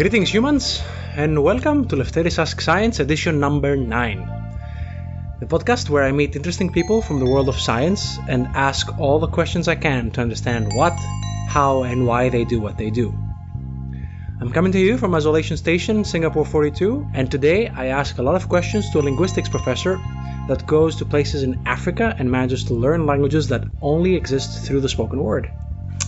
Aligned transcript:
Greetings, 0.00 0.30
humans, 0.32 0.82
and 1.14 1.42
welcome 1.42 1.86
to 1.88 1.94
Lefteris 1.94 2.38
Ask 2.38 2.62
Science 2.62 3.00
edition 3.00 3.38
number 3.38 3.76
9. 3.76 4.28
The 5.40 5.44
podcast 5.44 5.90
where 5.90 6.04
I 6.04 6.10
meet 6.10 6.36
interesting 6.36 6.72
people 6.72 7.02
from 7.02 7.18
the 7.18 7.26
world 7.26 7.50
of 7.50 7.60
science 7.60 8.18
and 8.26 8.46
ask 8.54 8.98
all 8.98 9.18
the 9.18 9.26
questions 9.26 9.68
I 9.68 9.74
can 9.74 10.10
to 10.12 10.22
understand 10.22 10.72
what, 10.72 10.94
how, 11.48 11.82
and 11.82 12.06
why 12.06 12.30
they 12.30 12.46
do 12.46 12.62
what 12.62 12.78
they 12.78 12.88
do. 12.88 13.12
I'm 14.40 14.52
coming 14.52 14.72
to 14.72 14.78
you 14.78 14.96
from 14.96 15.14
Isolation 15.14 15.58
Station, 15.58 16.02
Singapore 16.06 16.46
42, 16.46 17.10
and 17.12 17.30
today 17.30 17.68
I 17.68 17.88
ask 17.88 18.16
a 18.16 18.22
lot 18.22 18.36
of 18.36 18.48
questions 18.48 18.88
to 18.92 19.00
a 19.00 19.02
linguistics 19.02 19.50
professor 19.50 20.00
that 20.48 20.66
goes 20.66 20.96
to 20.96 21.04
places 21.04 21.42
in 21.42 21.60
Africa 21.66 22.16
and 22.18 22.30
manages 22.30 22.64
to 22.64 22.74
learn 22.74 23.04
languages 23.04 23.48
that 23.48 23.68
only 23.82 24.16
exist 24.16 24.64
through 24.64 24.80
the 24.80 24.88
spoken 24.88 25.22
word. 25.22 25.50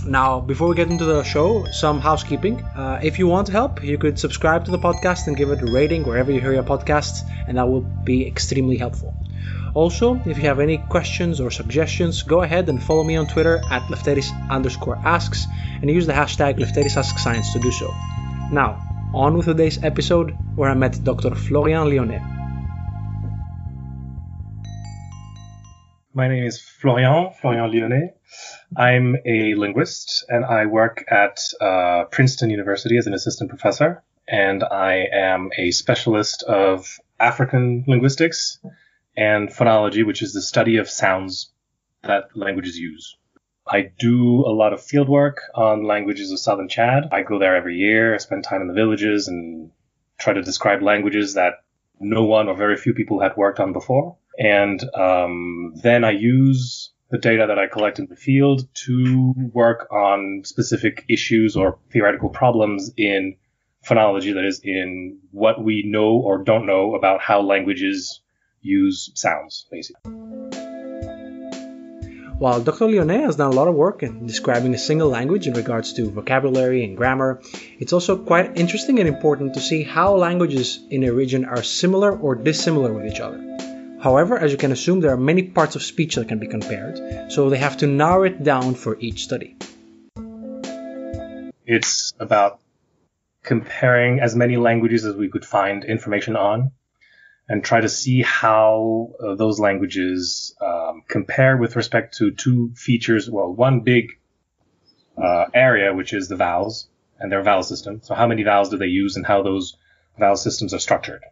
Now, 0.04 0.40
before 0.40 0.68
we 0.68 0.74
get 0.74 0.90
into 0.90 1.04
the 1.04 1.22
show, 1.22 1.64
some 1.66 2.00
housekeeping. 2.00 2.60
Uh, 2.74 2.98
if 3.02 3.20
you 3.20 3.28
want 3.28 3.48
help, 3.48 3.84
you 3.84 3.98
could 3.98 4.18
subscribe 4.18 4.64
to 4.64 4.72
the 4.72 4.78
podcast 4.78 5.28
and 5.28 5.36
give 5.36 5.50
it 5.50 5.62
a 5.62 5.66
rating 5.66 6.02
wherever 6.02 6.32
you 6.32 6.40
hear 6.40 6.52
your 6.52 6.64
podcasts, 6.64 7.22
and 7.46 7.56
that 7.56 7.68
will 7.68 7.86
be 8.04 8.26
extremely 8.26 8.76
helpful. 8.76 9.14
Also, 9.74 10.20
if 10.26 10.36
you 10.38 10.42
have 10.44 10.58
any 10.58 10.78
questions 10.78 11.40
or 11.40 11.50
suggestions, 11.50 12.22
go 12.22 12.42
ahead 12.42 12.68
and 12.68 12.82
follow 12.82 13.04
me 13.04 13.16
on 13.16 13.26
Twitter 13.28 13.62
at 13.70 13.82
Lefteris 13.82 14.30
underscore 14.50 14.96
asks 14.96 15.46
and 15.80 15.88
use 15.88 16.06
the 16.06 16.12
hashtag 16.12 16.58
Lefteris 16.58 16.96
Ask 16.96 17.18
Science 17.18 17.52
to 17.52 17.60
do 17.60 17.70
so. 17.70 17.94
Now, 18.50 18.82
on 19.14 19.36
with 19.36 19.46
today's 19.46 19.82
episode 19.84 20.36
where 20.56 20.68
I 20.68 20.74
met 20.74 21.02
Dr. 21.04 21.34
Florian 21.34 21.88
Lionnet. 21.88 22.41
My 26.14 26.28
name 26.28 26.44
is 26.44 26.60
Florian, 26.60 27.30
Florian 27.40 27.70
Lionnet. 27.70 28.10
I'm 28.76 29.16
a 29.24 29.54
linguist 29.54 30.26
and 30.28 30.44
I 30.44 30.66
work 30.66 31.06
at 31.10 31.40
uh, 31.58 32.04
Princeton 32.10 32.50
University 32.50 32.98
as 32.98 33.06
an 33.06 33.14
assistant 33.14 33.48
professor. 33.48 34.02
And 34.28 34.62
I 34.62 35.06
am 35.10 35.48
a 35.56 35.70
specialist 35.70 36.42
of 36.42 36.98
African 37.18 37.84
linguistics 37.88 38.58
and 39.16 39.48
phonology, 39.48 40.04
which 40.04 40.20
is 40.20 40.34
the 40.34 40.42
study 40.42 40.76
of 40.76 40.90
sounds 40.90 41.50
that 42.02 42.24
languages 42.36 42.76
use. 42.76 43.16
I 43.66 43.92
do 43.98 44.44
a 44.44 44.52
lot 44.52 44.74
of 44.74 44.82
field 44.82 45.08
work 45.08 45.40
on 45.54 45.84
languages 45.84 46.30
of 46.30 46.40
southern 46.40 46.68
Chad. 46.68 47.08
I 47.10 47.22
go 47.22 47.38
there 47.38 47.56
every 47.56 47.76
year, 47.76 48.12
I 48.14 48.18
spend 48.18 48.44
time 48.44 48.60
in 48.60 48.68
the 48.68 48.74
villages 48.74 49.28
and 49.28 49.70
try 50.18 50.34
to 50.34 50.42
describe 50.42 50.82
languages 50.82 51.34
that 51.34 51.64
no 52.02 52.24
one 52.24 52.48
or 52.48 52.56
very 52.56 52.76
few 52.76 52.94
people 52.94 53.20
had 53.20 53.36
worked 53.36 53.60
on 53.60 53.72
before. 53.72 54.16
And 54.38 54.82
um, 54.94 55.74
then 55.82 56.04
I 56.04 56.10
use 56.10 56.90
the 57.10 57.18
data 57.18 57.46
that 57.46 57.58
I 57.58 57.66
collect 57.66 57.98
in 57.98 58.06
the 58.06 58.16
field 58.16 58.66
to 58.86 59.34
work 59.52 59.88
on 59.92 60.42
specific 60.44 61.04
issues 61.08 61.56
or 61.56 61.78
theoretical 61.92 62.30
problems 62.30 62.90
in 62.96 63.36
phonology, 63.86 64.34
that 64.34 64.44
is, 64.44 64.60
in 64.64 65.18
what 65.30 65.62
we 65.62 65.82
know 65.84 66.12
or 66.12 66.42
don't 66.42 66.66
know 66.66 66.94
about 66.94 67.20
how 67.20 67.42
languages 67.42 68.20
use 68.62 69.10
sounds, 69.14 69.66
basically. 69.70 70.21
While 72.42 72.60
Dr. 72.60 72.86
Lionnet 72.86 73.20
has 73.20 73.36
done 73.36 73.52
a 73.52 73.54
lot 73.54 73.68
of 73.68 73.76
work 73.76 74.02
in 74.02 74.26
describing 74.26 74.74
a 74.74 74.76
single 74.76 75.08
language 75.08 75.46
in 75.46 75.54
regards 75.54 75.92
to 75.92 76.10
vocabulary 76.10 76.82
and 76.82 76.96
grammar, 76.96 77.40
it's 77.78 77.92
also 77.92 78.16
quite 78.16 78.58
interesting 78.58 78.98
and 78.98 79.06
important 79.06 79.54
to 79.54 79.60
see 79.60 79.84
how 79.84 80.16
languages 80.16 80.80
in 80.90 81.04
a 81.04 81.12
region 81.12 81.44
are 81.44 81.62
similar 81.62 82.10
or 82.18 82.34
dissimilar 82.34 82.92
with 82.92 83.06
each 83.06 83.20
other. 83.20 83.38
However, 84.02 84.36
as 84.36 84.50
you 84.50 84.58
can 84.58 84.72
assume, 84.72 84.98
there 84.98 85.12
are 85.12 85.16
many 85.16 85.44
parts 85.44 85.76
of 85.76 85.84
speech 85.84 86.16
that 86.16 86.26
can 86.26 86.40
be 86.40 86.48
compared, 86.48 87.30
so 87.30 87.48
they 87.48 87.58
have 87.58 87.76
to 87.76 87.86
narrow 87.86 88.24
it 88.24 88.42
down 88.42 88.74
for 88.74 88.98
each 88.98 89.22
study. 89.22 89.54
It's 91.64 92.12
about 92.18 92.58
comparing 93.44 94.18
as 94.18 94.34
many 94.34 94.56
languages 94.56 95.04
as 95.04 95.14
we 95.14 95.28
could 95.28 95.44
find 95.44 95.84
information 95.84 96.34
on 96.34 96.72
and 97.48 97.64
try 97.64 97.80
to 97.80 97.88
see 97.88 98.22
how 98.22 99.10
uh, 99.22 99.34
those 99.34 99.58
languages 99.58 100.54
um, 100.60 101.02
compare 101.08 101.56
with 101.56 101.76
respect 101.76 102.16
to 102.18 102.30
two 102.30 102.72
features. 102.74 103.28
Well, 103.28 103.52
one 103.52 103.80
big 103.80 104.18
uh, 105.16 105.46
area, 105.52 105.94
which 105.94 106.12
is 106.12 106.28
the 106.28 106.36
vowels 106.36 106.88
and 107.18 107.30
their 107.30 107.42
vowel 107.42 107.62
system. 107.62 108.00
So, 108.02 108.14
how 108.14 108.26
many 108.26 108.42
vowels 108.42 108.68
do 108.68 108.78
they 108.78 108.86
use 108.86 109.16
and 109.16 109.26
how 109.26 109.42
those 109.42 109.76
vowel 110.18 110.36
systems 110.36 110.72
are 110.72 110.78
structured? 110.78 111.22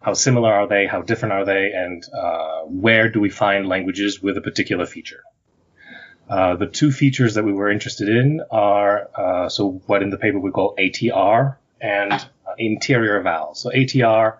How 0.00 0.14
similar 0.14 0.52
are 0.52 0.68
they? 0.68 0.86
How 0.86 1.02
different 1.02 1.32
are 1.32 1.44
they? 1.44 1.72
And 1.72 2.04
uh, 2.14 2.62
where 2.62 3.10
do 3.10 3.20
we 3.20 3.30
find 3.30 3.68
languages 3.68 4.22
with 4.22 4.36
a 4.36 4.40
particular 4.40 4.86
feature? 4.86 5.22
Uh, 6.28 6.56
the 6.56 6.66
two 6.66 6.92
features 6.92 7.34
that 7.34 7.44
we 7.44 7.52
were 7.52 7.70
interested 7.70 8.08
in 8.08 8.42
are 8.50 9.10
uh, 9.14 9.48
so 9.48 9.82
what 9.86 10.02
in 10.02 10.10
the 10.10 10.18
paper 10.18 10.38
we 10.38 10.50
call 10.50 10.74
ATR 10.76 11.56
and 11.80 12.12
uh, 12.12 12.26
interior 12.58 13.20
vowels. 13.22 13.60
So 13.60 13.70
ATR 13.70 14.36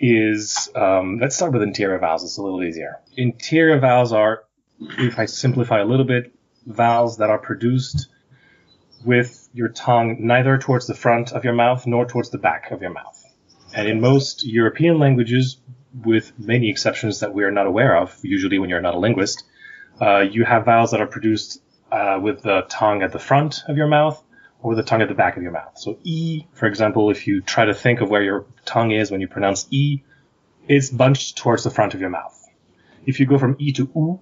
is 0.00 0.68
um, 0.74 1.18
let's 1.20 1.36
start 1.36 1.52
with 1.52 1.62
interior 1.62 1.98
vowels. 1.98 2.24
It's 2.24 2.38
a 2.38 2.42
little 2.42 2.62
easier. 2.62 3.00
Interior 3.16 3.78
vowels 3.78 4.12
are, 4.12 4.44
if 4.80 5.18
I 5.18 5.26
simplify 5.26 5.80
a 5.80 5.84
little 5.84 6.04
bit, 6.04 6.32
vowels 6.66 7.18
that 7.18 7.30
are 7.30 7.38
produced 7.38 8.08
with 9.04 9.48
your 9.52 9.68
tongue 9.68 10.16
neither 10.20 10.58
towards 10.58 10.86
the 10.86 10.94
front 10.94 11.32
of 11.32 11.44
your 11.44 11.54
mouth 11.54 11.86
nor 11.86 12.06
towards 12.06 12.30
the 12.30 12.38
back 12.38 12.70
of 12.70 12.82
your 12.82 12.92
mouth. 12.92 13.24
And 13.74 13.86
in 13.88 14.00
most 14.00 14.46
European 14.46 14.98
languages, 14.98 15.58
with 16.04 16.32
many 16.38 16.68
exceptions 16.70 17.20
that 17.20 17.34
we 17.34 17.44
are 17.44 17.50
not 17.50 17.66
aware 17.66 17.96
of, 17.96 18.18
usually 18.22 18.58
when 18.58 18.70
you're 18.70 18.80
not 18.80 18.94
a 18.94 18.98
linguist, 18.98 19.44
uh, 20.00 20.20
you 20.20 20.44
have 20.44 20.64
vowels 20.64 20.90
that 20.92 21.00
are 21.00 21.06
produced 21.06 21.62
uh, 21.90 22.18
with 22.20 22.42
the 22.42 22.62
tongue 22.68 23.02
at 23.02 23.12
the 23.12 23.18
front 23.18 23.62
of 23.68 23.76
your 23.76 23.86
mouth 23.86 24.22
or 24.62 24.74
the 24.74 24.82
tongue 24.82 25.02
at 25.02 25.08
the 25.08 25.14
back 25.14 25.36
of 25.36 25.42
your 25.42 25.52
mouth. 25.52 25.78
So 25.78 25.98
E, 26.02 26.46
for 26.52 26.66
example, 26.66 27.10
if 27.10 27.26
you 27.26 27.40
try 27.40 27.64
to 27.64 27.74
think 27.74 28.00
of 28.00 28.10
where 28.10 28.22
your 28.22 28.44
tongue 28.64 28.90
is 28.90 29.10
when 29.10 29.20
you 29.20 29.28
pronounce 29.28 29.66
E, 29.70 30.02
it's 30.66 30.90
bunched 30.90 31.38
towards 31.38 31.64
the 31.64 31.70
front 31.70 31.94
of 31.94 32.00
your 32.00 32.10
mouth. 32.10 32.34
If 33.06 33.20
you 33.20 33.26
go 33.26 33.38
from 33.38 33.56
E 33.58 33.72
to 33.72 34.20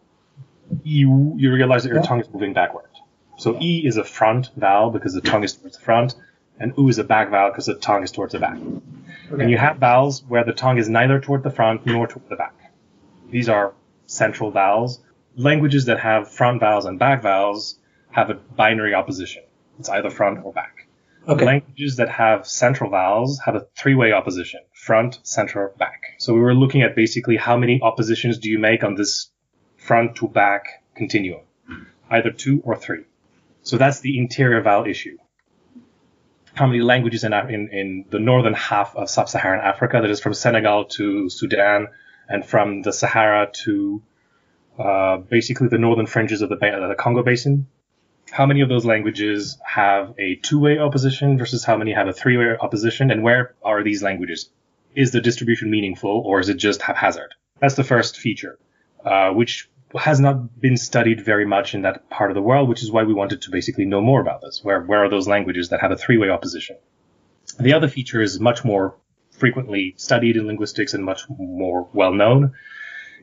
U, 0.83 1.37
you 1.39 1.53
realize 1.53 1.85
that 1.85 1.93
your 1.93 2.03
tongue 2.03 2.21
is 2.21 2.29
moving 2.31 2.53
backward. 2.53 2.91
So 3.39 3.59
E 3.61 3.87
is 3.87 3.97
a 3.97 4.05
front 4.05 4.51
vowel 4.57 4.91
because 4.91 5.15
the 5.15 5.21
tongue 5.21 5.45
is 5.45 5.55
towards 5.55 5.77
the 5.77 5.85
front, 5.85 6.15
and 6.59 6.73
U 6.77 6.89
is 6.89 6.99
a 6.99 7.05
back 7.05 7.31
vowel 7.31 7.51
because 7.51 7.67
the 7.67 7.75
tongue 7.75 8.03
is 8.03 8.11
towards 8.11 8.33
the 8.33 8.39
back. 8.39 8.59
Okay. 8.59 9.43
And 9.43 9.51
you 9.51 9.59
have 9.59 9.79
vowels 9.79 10.23
where 10.25 10.45
the 10.45 10.53
tongue 10.53 10.79
is 10.79 10.89
neither 10.89 11.21
toward 11.21 11.43
the 11.43 11.51
front 11.51 11.85
nor 11.85 12.07
toward 12.07 12.29
the 12.29 12.37
back. 12.37 12.55
These 13.31 13.49
are 13.49 13.75
central 14.07 14.51
vowels. 14.51 15.01
Languages 15.35 15.87
that 15.87 16.01
have 16.01 16.31
front 16.31 16.61
vowels 16.61 16.85
and 16.85 16.99
back 16.99 17.23
vowels 17.23 17.79
have 18.11 18.31
a 18.31 18.35
binary 18.35 18.95
opposition. 18.95 19.43
It's 19.79 19.89
either 19.89 20.11
front 20.11 20.45
or 20.45 20.53
back. 20.53 20.89
Okay. 21.29 21.45
Languages 21.45 21.97
that 21.97 22.09
have 22.09 22.47
central 22.47 22.91
vowels 22.91 23.41
have 23.45 23.57
a 23.57 23.67
three-way 23.77 24.13
opposition: 24.13 24.61
front, 24.73 25.19
center, 25.25 25.73
back. 25.77 26.01
So 26.19 26.35
we 26.35 26.41
were 26.41 26.55
looking 26.55 26.83
at 26.83 26.95
basically 26.95 27.37
how 27.37 27.57
many 27.57 27.81
oppositions 27.83 28.39
do 28.39 28.49
you 28.49 28.59
make 28.59 28.85
on 28.85 28.95
this 28.95 29.31
front 29.77 30.17
to 30.17 30.29
back 30.29 30.85
continuum, 30.95 31.43
either 32.11 32.31
two 32.31 32.61
or 32.65 32.77
three. 32.77 33.05
So 33.63 33.77
that's 33.77 34.01
the 34.01 34.19
interior 34.19 34.63
vowel 34.63 34.87
issue. 34.87 35.19
How 36.55 36.67
many 36.67 36.81
languages 36.81 37.25
in, 37.25 37.33
in, 37.33 37.69
in 37.73 38.05
the 38.09 38.19
northern 38.19 38.55
half 38.55 38.97
of 38.97 39.11
sub-Saharan 39.11 39.61
Africa, 39.61 40.01
that 40.01 40.11
is 40.11 40.21
from 40.21 40.33
Senegal 40.33 40.87
to 40.87 41.29
Sudan, 41.29 41.89
and 42.29 42.47
from 42.47 42.83
the 42.83 42.93
Sahara 42.93 43.51
to 43.65 44.03
uh, 44.79 45.17
basically 45.19 45.69
the 45.69 45.79
northern 45.79 46.07
fringes 46.07 46.41
of 46.41 46.49
the, 46.49 46.57
the 46.57 46.95
Congo 46.97 47.23
Basin, 47.23 47.67
how 48.31 48.47
many 48.47 48.61
of 48.61 48.69
those 48.69 48.85
languages 48.85 49.59
have 49.65 50.15
a 50.19 50.37
two-way 50.37 50.79
opposition 50.79 51.39
versus 51.39 51.65
how 51.65 51.77
many 51.77 51.93
have 51.93 52.09
a 52.09 52.13
three-way 52.13 52.57
opposition, 52.61 53.11
and 53.11 53.23
where 53.23 53.55
are 53.63 53.83
these 53.83 54.03
languages? 54.03 54.51
Is 54.95 55.13
the 55.13 55.21
distribution 55.21 55.71
meaningful, 55.71 56.23
or 56.25 56.41
is 56.41 56.49
it 56.49 56.57
just 56.57 56.83
haphazard? 56.83 57.35
That's 57.61 57.75
the 57.75 57.85
first 57.85 58.17
feature, 58.19 58.59
uh, 59.05 59.31
which 59.31 59.71
has 59.95 60.21
not 60.21 60.61
been 60.61 60.77
studied 60.77 61.25
very 61.25 61.47
much 61.47 61.75
in 61.75 61.83
that 61.83 62.11
part 62.11 62.31
of 62.31 62.35
the 62.35 62.43
world, 62.43 62.69
which 62.69 62.83
is 62.83 62.91
why 62.91 63.05
we 63.05 63.15
wanted 63.15 63.43
to 63.43 63.51
basically 63.51 63.85
know 63.85 64.01
more 64.01 64.21
about 64.21 64.41
this. 64.41 64.61
Where 64.63 64.83
where 64.83 65.05
are 65.05 65.09
those 65.09 65.29
languages 65.29 65.69
that 65.69 65.81
have 65.81 65.93
a 65.93 65.97
three-way 65.97 66.29
opposition? 66.29 66.77
The 67.61 67.73
other 67.73 67.89
feature 67.89 68.21
is 68.21 68.41
much 68.41 68.65
more 68.65 68.97
frequently 69.31 69.95
studied 69.97 70.37
in 70.37 70.47
linguistics 70.47 70.95
and 70.95 71.05
much 71.05 71.23
more 71.29 71.89
well 71.93 72.13
known. 72.13 72.53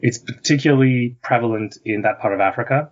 It's 0.02 0.18
particularly 0.18 1.18
prevalent 1.22 1.78
in 1.86 2.04
that 2.04 2.20
part 2.20 2.34
of 2.34 2.40
Africa, 2.40 2.92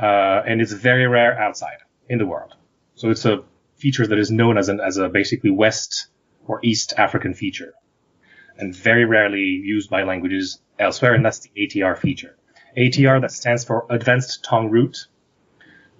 uh, 0.00 0.42
and 0.46 0.60
it's 0.60 0.72
very 0.72 1.06
rare 1.06 1.38
outside 1.38 1.78
in 2.08 2.18
the 2.18 2.26
world. 2.26 2.54
So 2.94 3.10
it's 3.10 3.24
a 3.24 3.42
feature 3.76 4.06
that 4.06 4.18
is 4.18 4.30
known 4.30 4.58
as 4.58 4.68
an 4.68 4.80
as 4.80 4.96
a 4.96 5.08
basically 5.08 5.50
West 5.50 6.08
or 6.46 6.60
East 6.62 6.94
African 6.96 7.34
feature, 7.34 7.74
and 8.58 8.74
very 8.74 9.04
rarely 9.04 9.40
used 9.40 9.90
by 9.90 10.02
languages 10.04 10.60
elsewhere, 10.78 11.14
and 11.14 11.24
that's 11.24 11.40
the 11.40 11.50
ATR 11.56 11.96
feature. 11.96 12.36
ATR 12.76 13.20
that 13.20 13.32
stands 13.32 13.64
for 13.64 13.86
Advanced 13.90 14.44
Tongue 14.44 14.70
Root, 14.70 15.06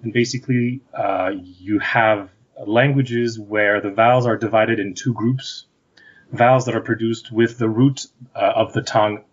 and 0.03 0.13
basically 0.13 0.81
uh, 0.95 1.31
you 1.35 1.79
have 1.79 2.31
languages 2.67 3.39
where 3.39 3.81
the 3.81 3.91
vowels 3.91 4.27
are 4.27 4.37
divided 4.37 4.79
in 4.79 4.95
two 4.95 5.13
groups. 5.15 5.67
Vowels 6.33 6.65
that 6.65 6.75
are 6.75 6.81
produced 6.81 7.31
with 7.31 7.59
the 7.59 7.69
root 7.69 8.07
uh, 8.35 8.53
of 8.57 8.73
the 8.73 8.81
tongue 8.81 9.25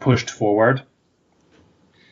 pushed 0.00 0.30
forward, 0.30 0.82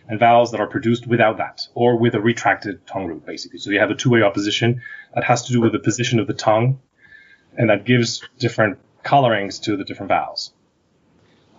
and 0.09 0.21
vowels 0.21 0.53
that 0.53 0.61
are 0.61 0.67
produced 0.67 1.07
without 1.07 1.39
that, 1.39 1.67
or 1.75 1.97
with 1.99 2.15
a 2.15 2.21
retracted 2.21 2.87
tongue 2.87 3.07
root, 3.07 3.27
basically. 3.27 3.59
So 3.59 3.71
you 3.71 3.81
have 3.81 3.91
a 3.91 3.95
two-way 3.95 4.23
opposition 4.23 4.83
that 5.15 5.25
has 5.25 5.45
to 5.47 5.53
do 5.53 5.61
with 5.61 5.73
the 5.73 5.79
position 5.79 6.21
of 6.21 6.27
the 6.27 6.35
tongue, 6.35 6.81
and 7.57 7.71
that 7.71 7.85
gives 7.85 8.23
different 8.39 8.79
colorings 9.03 9.61
to 9.61 9.77
the 9.77 9.85
different 9.85 10.09
vowels. 10.09 10.53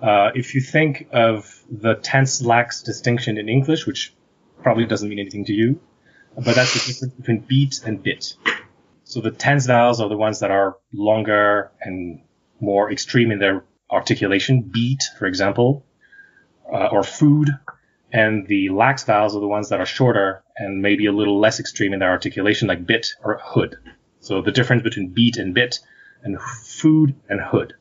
Uh, 0.02 0.30
if 0.36 0.54
you 0.54 0.62
think 0.62 1.08
of 1.12 1.64
the 1.70 1.96
tense 1.96 2.42
lax 2.42 2.84
distinction 2.84 3.38
in 3.38 3.50
English, 3.50 3.88
which 3.88 4.14
probably 4.62 4.86
doesn't 4.86 5.10
mean 5.10 5.20
anything 5.20 5.46
to 5.46 5.54
you, 5.54 5.80
but 6.36 6.56
that's 6.56 6.74
the 6.74 6.92
difference 6.92 7.14
between 7.16 7.40
beat 7.40 7.82
and 7.84 8.04
bit. 8.04 8.36
So 9.06 9.22
the 9.22 9.32
tense 9.32 9.66
vowels 9.66 10.00
are 10.02 10.10
the 10.10 10.18
ones 10.18 10.42
that 10.42 10.52
are 10.52 10.78
longer 10.94 11.72
and 11.82 12.22
more 12.60 12.92
extreme 12.92 13.32
in 13.32 13.40
their 13.40 13.64
articulation. 13.90 14.62
Beat, 14.62 15.04
for 15.18 15.26
example, 15.26 15.86
uh, 16.72 16.88
or 16.88 17.04
food, 17.04 17.50
and 18.12 18.48
the 18.48 18.69
lax 18.69 19.04
vowels 19.04 19.36
are 19.36 19.39
the 19.39 19.48
ones 19.48 19.69
that 19.69 19.80
are 19.80 19.86
shorter 19.86 20.44
and 20.56 20.81
maybe 20.81 21.06
a 21.06 21.12
little 21.12 21.39
less 21.39 21.59
extreme 21.59 21.94
in 21.94 22.00
their 22.00 22.09
articulation, 22.09 22.68
like 22.68 22.86
bit 22.86 23.07
or 23.24 23.39
hood. 23.44 23.77
So 24.19 24.42
the 24.42 24.51
difference 24.51 24.83
between 24.83 25.09
beat 25.09 25.38
and 25.38 25.54
bit, 25.54 25.80
and 26.24 26.42
food 26.42 27.15
and 27.30 27.39
hood. 27.39 27.74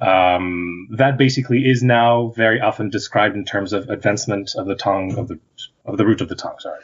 Um, 0.00 0.88
that 0.98 1.16
basically 1.16 1.68
is 1.68 1.82
now 1.82 2.32
very 2.34 2.60
often 2.60 2.90
described 2.90 3.36
in 3.36 3.44
terms 3.44 3.72
of 3.72 3.88
advancement 3.88 4.54
of 4.56 4.66
the 4.66 4.74
tongue 4.74 5.16
of 5.16 5.28
the 5.28 5.38
of 5.84 5.96
the 5.96 6.04
root 6.04 6.20
of 6.20 6.28
the 6.28 6.34
tongue. 6.34 6.56
Sorry. 6.58 6.80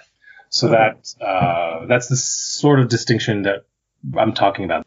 So 0.50 0.68
that 0.68 1.12
uh, 1.20 1.86
that's 1.86 2.08
the 2.08 2.16
sort 2.16 2.80
of 2.80 2.88
distinction 2.88 3.42
that 3.42 3.66
I'm 4.16 4.32
talking 4.32 4.64
about. 4.64 4.84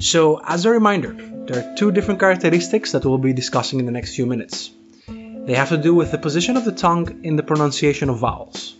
So, 0.00 0.40
as 0.44 0.64
a 0.66 0.70
reminder, 0.70 1.16
there 1.46 1.60
are 1.60 1.76
two 1.76 1.92
different 1.92 2.20
characteristics 2.20 2.92
that 2.92 3.04
we'll 3.04 3.18
be 3.18 3.34
discussing 3.34 3.78
in 3.78 3.84
the 3.86 3.92
next 3.92 4.14
few 4.14 4.24
minutes. 4.24 4.70
They 5.06 5.54
have 5.54 5.68
to 5.68 5.76
do 5.76 5.94
with 5.94 6.10
the 6.10 6.16
position 6.16 6.56
of 6.56 6.64
the 6.64 6.72
tongue 6.72 7.22
in 7.22 7.36
the 7.36 7.42
pronunciation 7.42 8.08
of 8.08 8.18
vowels. 8.18 8.74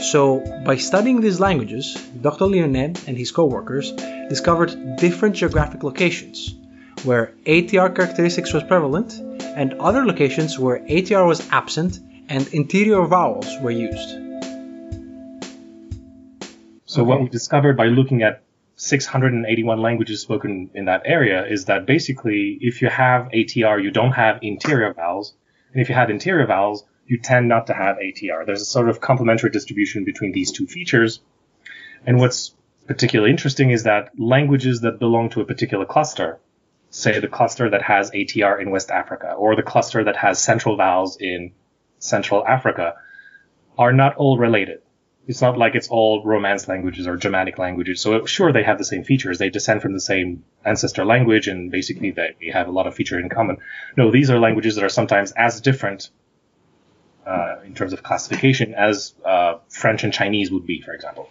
So, 0.00 0.44
by 0.64 0.76
studying 0.76 1.20
these 1.20 1.40
languages, 1.40 1.94
Dr. 2.20 2.44
Lionnet 2.44 3.08
and 3.08 3.16
his 3.16 3.32
co-workers 3.32 3.90
discovered 4.28 4.96
different 4.96 5.34
geographic 5.34 5.82
locations 5.82 6.54
where 7.02 7.34
ATR 7.46 7.94
characteristics 7.96 8.52
was 8.52 8.62
prevalent 8.62 9.14
and 9.42 9.74
other 9.74 10.06
locations 10.06 10.58
where 10.58 10.78
ATR 10.80 11.26
was 11.26 11.48
absent 11.50 11.98
and 12.28 12.46
interior 12.54 13.04
vowels 13.06 13.58
were 13.60 13.72
used. 13.72 14.10
So, 16.86 17.02
what 17.02 17.20
we 17.20 17.28
discovered 17.28 17.76
by 17.76 17.86
looking 17.86 18.22
at 18.22 18.42
681 18.82 19.80
languages 19.80 20.22
spoken 20.22 20.68
in 20.74 20.86
that 20.86 21.02
area 21.04 21.46
is 21.46 21.66
that 21.66 21.86
basically, 21.86 22.58
if 22.60 22.82
you 22.82 22.88
have 22.88 23.28
ATR, 23.28 23.80
you 23.80 23.92
don't 23.92 24.10
have 24.10 24.40
interior 24.42 24.92
vowels. 24.92 25.34
And 25.72 25.80
if 25.80 25.88
you 25.88 25.94
have 25.94 26.10
interior 26.10 26.44
vowels, 26.48 26.82
you 27.06 27.18
tend 27.18 27.46
not 27.46 27.68
to 27.68 27.74
have 27.74 27.98
ATR. 27.98 28.44
There's 28.44 28.60
a 28.60 28.64
sort 28.64 28.88
of 28.88 29.00
complementary 29.00 29.50
distribution 29.50 30.04
between 30.04 30.32
these 30.32 30.50
two 30.50 30.66
features. 30.66 31.20
And 32.04 32.18
what's 32.18 32.56
particularly 32.88 33.30
interesting 33.30 33.70
is 33.70 33.84
that 33.84 34.18
languages 34.18 34.80
that 34.80 34.98
belong 34.98 35.30
to 35.30 35.40
a 35.40 35.44
particular 35.44 35.86
cluster, 35.86 36.40
say 36.90 37.20
the 37.20 37.28
cluster 37.28 37.70
that 37.70 37.82
has 37.82 38.10
ATR 38.10 38.60
in 38.60 38.72
West 38.72 38.90
Africa, 38.90 39.32
or 39.32 39.54
the 39.54 39.62
cluster 39.62 40.02
that 40.02 40.16
has 40.16 40.42
central 40.42 40.76
vowels 40.76 41.16
in 41.20 41.52
Central 42.00 42.44
Africa, 42.44 42.94
are 43.78 43.92
not 43.92 44.16
all 44.16 44.38
related. 44.38 44.81
It's 45.26 45.40
not 45.40 45.56
like 45.56 45.76
it's 45.76 45.88
all 45.88 46.24
Romance 46.24 46.66
languages 46.66 47.06
or 47.06 47.16
Germanic 47.16 47.56
languages. 47.58 48.00
So 48.00 48.26
sure, 48.26 48.52
they 48.52 48.64
have 48.64 48.78
the 48.78 48.84
same 48.84 49.04
features. 49.04 49.38
They 49.38 49.50
descend 49.50 49.80
from 49.80 49.92
the 49.92 50.00
same 50.00 50.44
ancestor 50.64 51.04
language, 51.04 51.46
and 51.46 51.70
basically 51.70 52.10
they 52.10 52.34
have 52.52 52.66
a 52.66 52.72
lot 52.72 52.86
of 52.86 52.94
features 52.94 53.22
in 53.22 53.28
common. 53.28 53.58
No, 53.96 54.10
these 54.10 54.30
are 54.30 54.38
languages 54.38 54.74
that 54.74 54.84
are 54.84 54.88
sometimes 54.88 55.32
as 55.32 55.60
different 55.60 56.10
uh, 57.26 57.56
in 57.64 57.74
terms 57.74 57.92
of 57.92 58.02
classification 58.02 58.74
as 58.74 59.14
uh, 59.24 59.58
French 59.68 60.02
and 60.02 60.12
Chinese 60.12 60.50
would 60.50 60.66
be, 60.66 60.80
for 60.80 60.92
example. 60.92 61.30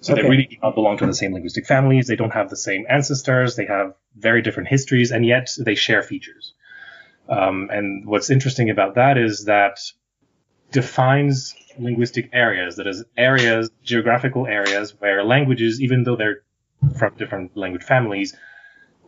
So 0.00 0.12
okay. 0.12 0.22
they 0.22 0.28
really 0.28 0.46
do 0.46 0.56
not 0.62 0.74
belong 0.74 0.98
to 0.98 1.06
the 1.06 1.14
same 1.14 1.32
linguistic 1.32 1.66
families. 1.66 2.06
They 2.06 2.16
don't 2.16 2.32
have 2.32 2.48
the 2.48 2.56
same 2.56 2.86
ancestors. 2.88 3.56
They 3.56 3.66
have 3.66 3.94
very 4.14 4.42
different 4.42 4.68
histories, 4.68 5.10
and 5.10 5.26
yet 5.26 5.50
they 5.58 5.74
share 5.74 6.02
features. 6.02 6.54
Um, 7.28 7.70
and 7.72 8.06
what's 8.06 8.30
interesting 8.30 8.70
about 8.70 8.94
that 8.94 9.18
is 9.18 9.46
that 9.46 9.80
defines 10.70 11.56
linguistic 11.78 12.30
areas. 12.32 12.76
That 12.76 12.86
is, 12.86 13.04
areas, 13.16 13.70
geographical 13.82 14.46
areas 14.46 14.94
where 14.98 15.24
languages, 15.24 15.80
even 15.80 16.04
though 16.04 16.16
they're 16.16 16.42
from 16.98 17.14
different 17.16 17.56
language 17.56 17.82
families, 17.82 18.36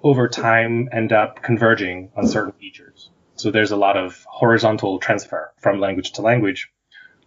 over 0.03 0.29
time 0.29 0.89
end 0.93 1.13
up 1.13 1.43
converging 1.43 2.11
on 2.17 2.27
certain 2.27 2.53
features. 2.53 3.11
So 3.35 3.51
there's 3.51 3.71
a 3.71 3.77
lot 3.77 3.97
of 3.97 4.25
horizontal 4.29 4.99
transfer 4.99 5.53
from 5.59 5.81
language 5.81 6.13
to 6.13 6.23
language 6.23 6.71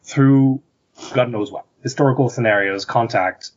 through 0.04 0.62
God 1.14 1.30
knows 1.30 1.52
what 1.52 1.66
historical 1.82 2.30
scenarios, 2.30 2.86
contact. 2.86 3.52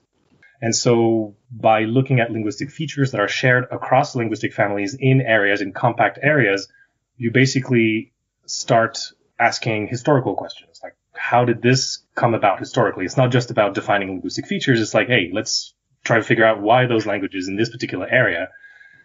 And 0.60 0.74
so 0.74 1.36
by 1.50 1.84
looking 1.84 2.20
at 2.20 2.30
linguistic 2.30 2.70
features 2.70 3.10
that 3.10 3.20
are 3.20 3.28
shared 3.28 3.66
across 3.70 4.14
linguistic 4.14 4.52
families 4.52 4.96
in 4.98 5.20
areas, 5.20 5.60
in 5.60 5.72
compact 5.72 6.18
areas, 6.22 6.68
you 7.16 7.30
basically 7.32 8.12
start 8.46 8.98
asking 9.38 9.88
historical 9.88 10.34
questions 10.34 10.80
like 10.82 10.94
how 11.24 11.46
did 11.46 11.62
this 11.62 12.00
come 12.14 12.34
about 12.34 12.58
historically? 12.58 13.06
It's 13.06 13.16
not 13.16 13.32
just 13.32 13.50
about 13.50 13.72
defining 13.72 14.08
linguistic 14.08 14.46
features. 14.46 14.78
It's 14.78 14.92
like, 14.92 15.08
hey, 15.08 15.30
let's 15.32 15.72
try 16.04 16.18
to 16.18 16.22
figure 16.22 16.44
out 16.44 16.60
why 16.60 16.84
those 16.84 17.06
languages 17.06 17.48
in 17.48 17.56
this 17.56 17.70
particular 17.70 18.06
area 18.06 18.50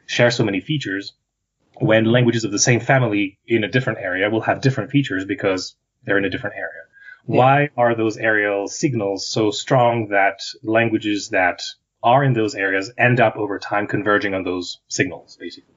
share 0.05 0.29
so 0.29 0.43
many 0.43 0.59
features 0.59 1.13
when 1.75 2.03
languages 2.03 2.43
of 2.43 2.51
the 2.51 2.59
same 2.59 2.81
family 2.81 3.39
in 3.47 3.63
a 3.63 3.69
different 3.69 3.99
area 3.99 4.29
will 4.29 4.41
have 4.41 4.59
different 4.59 4.91
features 4.91 5.23
because 5.23 5.77
they're 6.03 6.17
in 6.17 6.25
a 6.25 6.29
different 6.29 6.57
area. 6.57 6.83
Yeah. 7.25 7.37
Why 7.37 7.69
are 7.77 7.95
those 7.95 8.17
areal 8.17 8.67
signals 8.67 9.25
so 9.25 9.51
strong 9.51 10.09
that 10.09 10.41
languages 10.61 11.29
that 11.29 11.61
are 12.03 12.21
in 12.21 12.33
those 12.33 12.53
areas 12.53 12.91
end 12.97 13.21
up 13.21 13.37
over 13.37 13.59
time 13.59 13.87
converging 13.87 14.33
on 14.33 14.43
those 14.43 14.81
signals, 14.89 15.37
basically? 15.39 15.75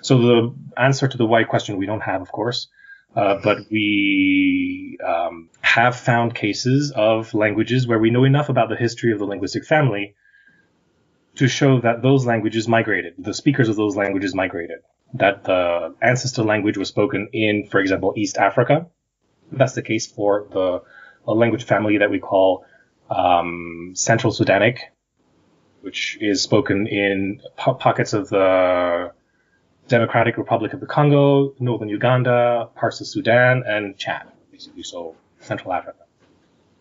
So 0.00 0.18
the 0.18 0.54
answer 0.76 1.06
to 1.06 1.16
the 1.16 1.26
why 1.26 1.44
question 1.44 1.76
we 1.76 1.86
don't 1.86 2.02
have, 2.02 2.22
of 2.22 2.32
course, 2.32 2.66
uh, 3.14 3.38
but 3.42 3.58
we 3.70 4.98
um, 5.02 5.48
have 5.76 5.94
found 5.94 6.34
cases 6.34 6.90
of 6.96 7.34
languages 7.34 7.86
where 7.86 7.98
we 7.98 8.10
know 8.10 8.24
enough 8.24 8.48
about 8.48 8.70
the 8.70 8.76
history 8.76 9.12
of 9.12 9.18
the 9.18 9.26
linguistic 9.26 9.62
family 9.62 10.14
to 11.34 11.46
show 11.46 11.80
that 11.82 12.00
those 12.00 12.24
languages 12.24 12.66
migrated. 12.66 13.12
The 13.18 13.34
speakers 13.34 13.68
of 13.68 13.76
those 13.76 13.94
languages 13.94 14.34
migrated 14.34 14.78
that 15.12 15.44
the 15.44 15.94
ancestor 16.00 16.42
language 16.42 16.78
was 16.78 16.88
spoken 16.88 17.28
in, 17.34 17.66
for 17.66 17.78
example, 17.78 18.14
East 18.16 18.38
Africa. 18.38 18.86
That's 19.52 19.74
the 19.74 19.82
case 19.82 20.06
for 20.06 20.46
the 20.50 20.80
language 21.30 21.64
family 21.64 21.98
that 21.98 22.10
we 22.10 22.20
call 22.20 22.64
um, 23.10 23.92
Central 23.94 24.32
Sudanic, 24.32 24.78
which 25.82 26.16
is 26.22 26.42
spoken 26.42 26.86
in 26.86 27.42
po- 27.58 27.74
pockets 27.74 28.14
of 28.14 28.30
the 28.30 29.12
Democratic 29.88 30.38
Republic 30.38 30.72
of 30.72 30.80
the 30.80 30.86
Congo, 30.86 31.52
northern 31.60 31.90
Uganda, 31.90 32.70
parts 32.74 33.02
of 33.02 33.06
Sudan, 33.06 33.62
and 33.66 33.98
Chad, 33.98 34.26
basically, 34.50 34.82
so 34.82 35.16
Central 35.46 35.72
Africa. 35.72 36.06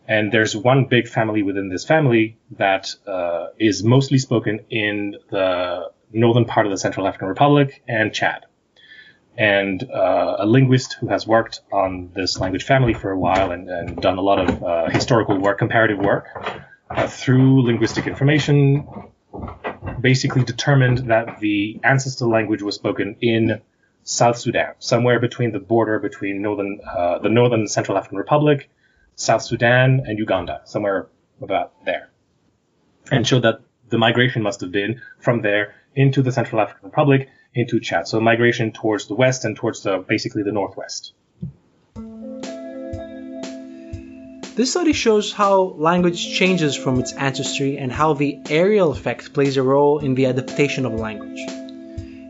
And 0.07 0.31
there's 0.31 0.55
one 0.55 0.85
big 0.85 1.07
family 1.07 1.41
within 1.41 1.69
this 1.69 1.83
family 1.83 2.37
that 2.57 2.93
uh, 3.07 3.47
is 3.59 3.83
mostly 3.83 4.19
spoken 4.19 4.59
in 4.69 5.15
the 5.31 5.91
northern 6.11 6.45
part 6.45 6.65
of 6.65 6.71
the 6.71 6.77
Central 6.77 7.07
African 7.07 7.27
Republic 7.27 7.81
and 7.87 8.13
Chad. 8.13 8.45
And 9.37 9.83
uh, 9.83 10.37
a 10.39 10.45
linguist 10.45 10.93
who 10.99 11.07
has 11.07 11.27
worked 11.27 11.61
on 11.71 12.11
this 12.15 12.39
language 12.39 12.63
family 12.63 12.93
for 12.93 13.11
a 13.11 13.19
while 13.19 13.51
and, 13.51 13.69
and 13.69 13.97
done 13.97 14.17
a 14.17 14.21
lot 14.21 14.39
of 14.39 14.63
uh, 14.63 14.89
historical 14.89 15.37
work, 15.37 15.57
comparative 15.57 15.97
work, 15.99 16.27
uh, 16.89 17.07
through 17.07 17.63
linguistic 17.63 18.07
information, 18.07 18.87
basically 19.99 20.43
determined 20.43 21.09
that 21.09 21.39
the 21.39 21.79
ancestor 21.83 22.25
language 22.25 22.61
was 22.61 22.75
spoken 22.75 23.17
in 23.21 23.61
South 24.07 24.37
Sudan, 24.37 24.75
somewhere 24.77 25.19
between 25.19 25.51
the 25.51 25.59
border 25.59 25.97
between 25.97 26.43
northern, 26.43 26.79
uh, 26.87 27.17
the 27.17 27.29
northern 27.29 27.67
Central 27.67 27.97
African 27.97 28.19
Republic, 28.19 28.69
South 29.15 29.41
Sudan, 29.41 30.03
and 30.05 30.19
Uganda, 30.19 30.61
somewhere 30.65 31.07
about 31.41 31.73
there, 31.85 32.11
and 33.11 33.27
showed 33.27 33.41
that 33.41 33.61
the 33.89 33.97
migration 33.97 34.43
must 34.43 34.61
have 34.61 34.71
been 34.71 35.01
from 35.19 35.41
there 35.41 35.73
into 35.95 36.21
the 36.21 36.31
Central 36.31 36.61
African 36.61 36.85
Republic, 36.89 37.29
into 37.55 37.79
Chad. 37.79 38.07
So 38.07 38.19
migration 38.19 38.71
towards 38.71 39.07
the 39.07 39.15
west 39.15 39.43
and 39.43 39.57
towards 39.57 39.81
the, 39.81 39.97
basically 39.97 40.43
the 40.43 40.51
northwest. 40.51 41.13
This 44.55 44.69
study 44.69 44.93
shows 44.93 45.33
how 45.33 45.73
language 45.77 46.37
changes 46.37 46.75
from 46.75 46.99
its 46.99 47.11
ancestry 47.13 47.79
and 47.79 47.91
how 47.91 48.13
the 48.13 48.37
areal 48.45 48.91
effect 48.91 49.33
plays 49.33 49.57
a 49.57 49.63
role 49.63 49.97
in 49.97 50.13
the 50.13 50.27
adaptation 50.27 50.85
of 50.85 50.93
language. 50.93 51.64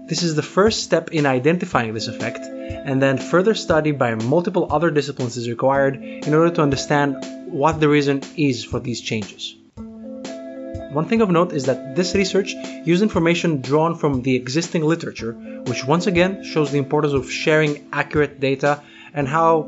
This 0.07 0.21
is 0.21 0.35
the 0.35 0.43
first 0.43 0.83
step 0.83 1.11
in 1.11 1.25
identifying 1.25 1.95
this 1.95 2.07
effect, 2.07 2.41
and 2.45 3.01
then 3.01 3.17
further 3.17 3.55
study 3.55 3.91
by 3.91 4.13
multiple 4.13 4.67
other 4.69 4.91
disciplines 4.91 5.35
is 5.35 5.49
required 5.49 5.95
in 5.95 6.31
order 6.31 6.53
to 6.53 6.61
understand 6.61 7.25
what 7.47 7.79
the 7.79 7.89
reason 7.89 8.21
is 8.37 8.63
for 8.63 8.79
these 8.79 9.01
changes. 9.01 9.55
one 10.97 11.07
thing 11.07 11.21
of 11.21 11.31
note 11.31 11.53
is 11.53 11.65
that 11.65 11.95
this 11.95 12.13
research 12.13 12.53
used 12.85 13.01
information 13.01 13.61
drawn 13.61 13.95
from 13.95 14.21
the 14.21 14.35
existing 14.35 14.83
literature, 14.83 15.33
which 15.65 15.83
once 15.85 16.05
again 16.05 16.43
shows 16.43 16.71
the 16.71 16.77
importance 16.77 17.13
of 17.13 17.31
sharing 17.31 17.89
accurate 17.91 18.39
data 18.39 18.83
and 19.13 19.27
how 19.27 19.65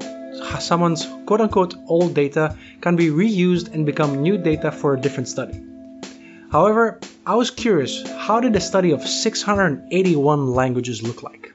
someone's 0.59 1.07
quote 1.25 1.41
unquote 1.41 1.73
old 1.87 2.13
data 2.13 2.55
can 2.79 2.95
be 2.95 3.09
reused 3.09 3.73
and 3.73 3.87
become 3.87 4.21
new 4.21 4.37
data 4.37 4.71
for 4.71 4.93
a 4.93 5.01
different 5.01 5.27
study. 5.27 5.66
However, 6.51 6.99
I 7.25 7.35
was 7.35 7.51
curious 7.51 8.09
how 8.09 8.39
did 8.39 8.55
a 8.55 8.61
study 8.61 8.91
of 8.91 9.01
681 9.01 10.53
languages 10.53 11.03
look 11.03 11.21
like? 11.21 11.53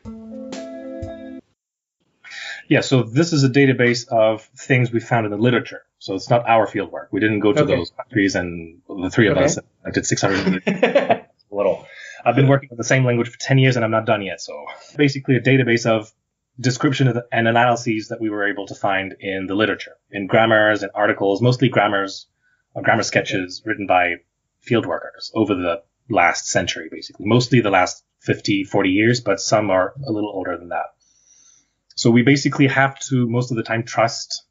Yeah, 2.68 2.80
so 2.80 3.02
this 3.02 3.32
is 3.32 3.42
a 3.44 3.48
database 3.48 4.06
of 4.08 4.42
things 4.56 4.92
we 4.92 5.00
found 5.00 5.24
in 5.26 5.32
the 5.32 5.38
literature. 5.38 5.82
So 5.98 6.14
it's 6.14 6.28
not 6.28 6.48
our 6.48 6.66
fieldwork. 6.66 7.08
We 7.10 7.20
didn't 7.20 7.40
go 7.40 7.52
to 7.52 7.62
okay. 7.62 7.76
those 7.76 7.90
countries, 7.90 8.34
and 8.34 8.80
the 8.88 9.10
three 9.10 9.28
of 9.28 9.36
okay. 9.36 9.44
us 9.46 9.58
I 9.84 9.90
did 9.90 10.06
600. 10.12 10.62
a 10.66 11.26
little. 11.50 11.86
I've 12.24 12.36
been 12.36 12.48
working 12.48 12.68
with 12.70 12.78
the 12.78 12.84
same 12.84 13.04
language 13.04 13.28
for 13.28 13.38
10 13.38 13.58
years, 13.58 13.76
and 13.76 13.84
I'm 13.84 13.90
not 13.90 14.06
done 14.06 14.22
yet. 14.22 14.40
So 14.40 14.64
basically, 14.96 15.36
a 15.36 15.40
database 15.40 15.86
of 15.86 16.12
description 16.60 17.12
and 17.32 17.48
analyses 17.48 18.08
that 18.08 18.20
we 18.20 18.30
were 18.30 18.46
able 18.46 18.66
to 18.66 18.74
find 18.74 19.14
in 19.20 19.46
the 19.46 19.54
literature, 19.54 19.96
in 20.10 20.26
grammars 20.26 20.82
and 20.82 20.92
articles, 20.94 21.40
mostly 21.40 21.68
grammars, 21.68 22.26
or 22.74 22.82
uh, 22.82 22.84
grammar 22.84 23.02
sketches 23.02 23.62
written 23.64 23.86
by 23.86 24.16
field 24.62 24.86
workers 24.86 25.30
over 25.34 25.54
the 25.54 25.82
last 26.08 26.46
century, 26.46 26.88
basically, 26.90 27.26
mostly 27.26 27.60
the 27.60 27.70
last 27.70 28.04
50, 28.20 28.64
40 28.64 28.90
years, 28.90 29.20
but 29.20 29.40
some 29.40 29.70
are 29.70 29.94
a 30.06 30.12
little 30.12 30.30
older 30.30 30.56
than 30.56 30.68
that. 30.68 30.86
So 31.94 32.10
we 32.10 32.22
basically 32.22 32.68
have 32.68 32.98
to 33.10 33.28
most 33.28 33.50
of 33.50 33.56
the 33.56 33.62
time 33.62 33.84
trust 33.84 34.44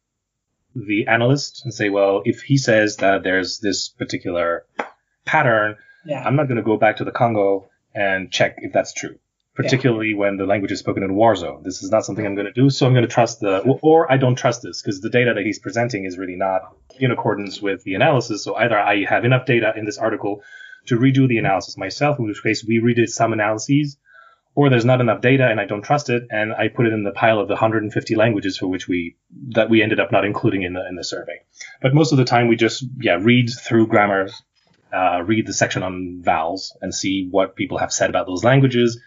the 0.75 1.08
analyst 1.08 1.62
and 1.63 1.74
say, 1.74 1.89
well, 1.89 2.22
if 2.25 2.41
he 2.41 2.58
says 2.58 2.98
that 2.98 3.24
there's 3.24 3.60
this 3.60 3.89
particular 3.89 4.65
pattern, 5.25 5.75
yeah. 6.06 6.24
I'm 6.24 6.36
not 6.36 6.48
going 6.48 6.58
to 6.58 6.63
go 6.63 6.77
back 6.77 6.98
to 6.98 7.03
the 7.03 7.12
Congo 7.12 7.70
and 7.94 8.32
check 8.32 8.56
if 8.60 8.74
that's 8.74 8.94
true, 8.94 9.18
particularly 9.53 10.12
yeah. 10.12 10.17
when 10.17 10.38
the 10.38 10.46
language 10.46 10.72
is 10.72 10.79
spoken 10.79 11.03
in 11.03 11.13
war 11.15 11.36
zone. 11.36 11.62
This 11.63 11.84
is 11.84 11.91
not 11.91 12.05
something 12.05 12.25
I'm 12.25 12.36
going 12.36 12.48
to 12.48 12.53
do. 12.53 12.70
So 12.70 12.86
I'm 12.86 12.93
going 12.93 13.08
to 13.08 13.13
trust 13.13 13.39
the, 13.41 13.60
or 13.81 14.12
I 14.12 14.17
don't 14.17 14.36
trust 14.36 14.62
this 14.62 14.81
because 14.81 15.01
the 15.01 15.10
data 15.10 15.34
that 15.36 15.46
he's 15.46 15.60
presenting 15.60 16.05
is 16.05 16.17
really 16.17 16.36
not 16.36 16.75
in 17.00 17.12
accordance 17.12 17.62
with 17.62 17.84
the 17.84 17.96
analysis. 17.96 18.43
So 18.43 18.55
either 18.55 18.77
I 18.77 19.03
have 19.05 19.25
enough 19.25 19.46
data 19.46 19.74
in 19.75 19.86
this 19.86 19.98
article 19.98 20.41
to 20.88 20.98
redo 20.98 21.27
the 21.27 21.38
analysis 21.38 21.77
myself, 21.77 22.17
in 22.20 22.25
which 22.25 22.41
case 22.41 22.65
we 22.65 22.79
redid 22.79 23.10
some 23.10 23.34
analyses 23.34 23.98
or 24.55 24.70
there's 24.70 24.86
not 24.86 25.01
enough 25.01 25.22
data 25.22 25.48
and 25.48 25.60
I 25.60 25.65
don't 25.65 25.81
trust 25.81 26.10
it, 26.10 26.24
and 26.29 26.53
I 26.53 26.67
put 26.67 26.86
it 26.86 26.93
in 26.93 27.03
the 27.03 27.12
pile 27.12 27.39
of 27.39 27.48
the 27.48 27.53
150 27.53 28.15
languages 28.15 28.58
for 28.58 28.67
which 28.67 28.88
we 28.88 29.15
that 29.50 29.70
we 29.70 29.81
ended 29.81 30.00
up 30.00 30.12
not 30.12 30.25
including 30.25 30.63
in 30.63 30.74
the 30.74 30.86
in 30.88 30.96
the 30.96 31.03
survey. 31.03 31.41
But 31.81 31.93
most 31.93 32.12
of 32.12 32.17
the 32.17 32.25
time 32.25 32.48
we 32.48 32.55
just 32.55 32.84
yeah 33.00 33.17
read 33.20 33.50
through 33.50 33.88
grammars, 33.88 34.34
uh, 34.93 35.24
read 35.25 35.48
the 35.48 35.53
section 35.53 35.84
on 35.84 36.22
vowels, 36.22 36.75
and 36.81 36.93
see 36.93 37.27
what 37.31 37.55
people 37.55 37.77
have 37.77 37.93
said 37.93 38.10
about 38.10 38.27
those 38.27 38.43
languages 38.43 39.00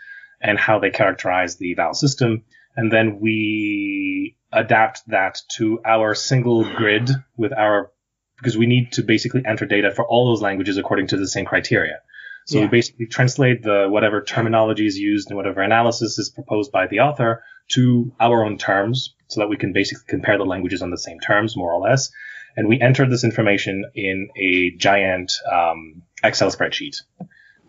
and 0.44 0.58
how 0.58 0.78
they 0.78 0.90
characterize 0.90 1.56
the 1.56 1.74
vowel 1.74 1.94
system, 1.94 2.44
and 2.76 2.92
then 2.92 3.18
we 3.18 4.36
adapt 4.52 5.02
that 5.08 5.40
to 5.56 5.80
our 5.84 6.14
single 6.14 6.62
grid 6.76 7.10
with 7.36 7.52
our 7.52 7.90
because 8.36 8.56
we 8.56 8.66
need 8.66 8.92
to 8.92 9.02
basically 9.02 9.42
enter 9.46 9.64
data 9.64 9.90
for 9.90 10.04
all 10.06 10.26
those 10.26 10.42
languages 10.42 10.76
according 10.76 11.06
to 11.06 11.16
the 11.16 11.26
same 11.26 11.46
criteria. 11.46 12.00
So 12.46 12.58
yeah. 12.58 12.64
we 12.64 12.68
basically 12.68 13.06
translate 13.06 13.62
the 13.62 13.86
whatever 13.88 14.20
terminology 14.20 14.86
is 14.86 14.98
used 14.98 15.30
and 15.30 15.36
whatever 15.36 15.62
analysis 15.62 16.18
is 16.18 16.28
proposed 16.30 16.70
by 16.72 16.86
the 16.88 17.00
author 17.00 17.42
to 17.68 18.12
our 18.20 18.44
own 18.44 18.58
terms 18.58 19.14
so 19.28 19.40
that 19.40 19.48
we 19.48 19.56
can 19.56 19.72
basically 19.72 20.04
compare 20.08 20.36
the 20.36 20.44
languages 20.44 20.82
on 20.82 20.90
the 20.90 20.98
same 20.98 21.20
terms, 21.20 21.56
more 21.56 21.72
or 21.72 21.80
less. 21.80 22.10
And 22.56 22.68
we 22.68 22.80
enter 22.80 23.08
this 23.08 23.24
information 23.24 23.84
in 23.94 24.28
a 24.36 24.72
giant 24.76 25.32
um, 25.50 26.02
Excel 26.22 26.50
spreadsheet 26.50 26.96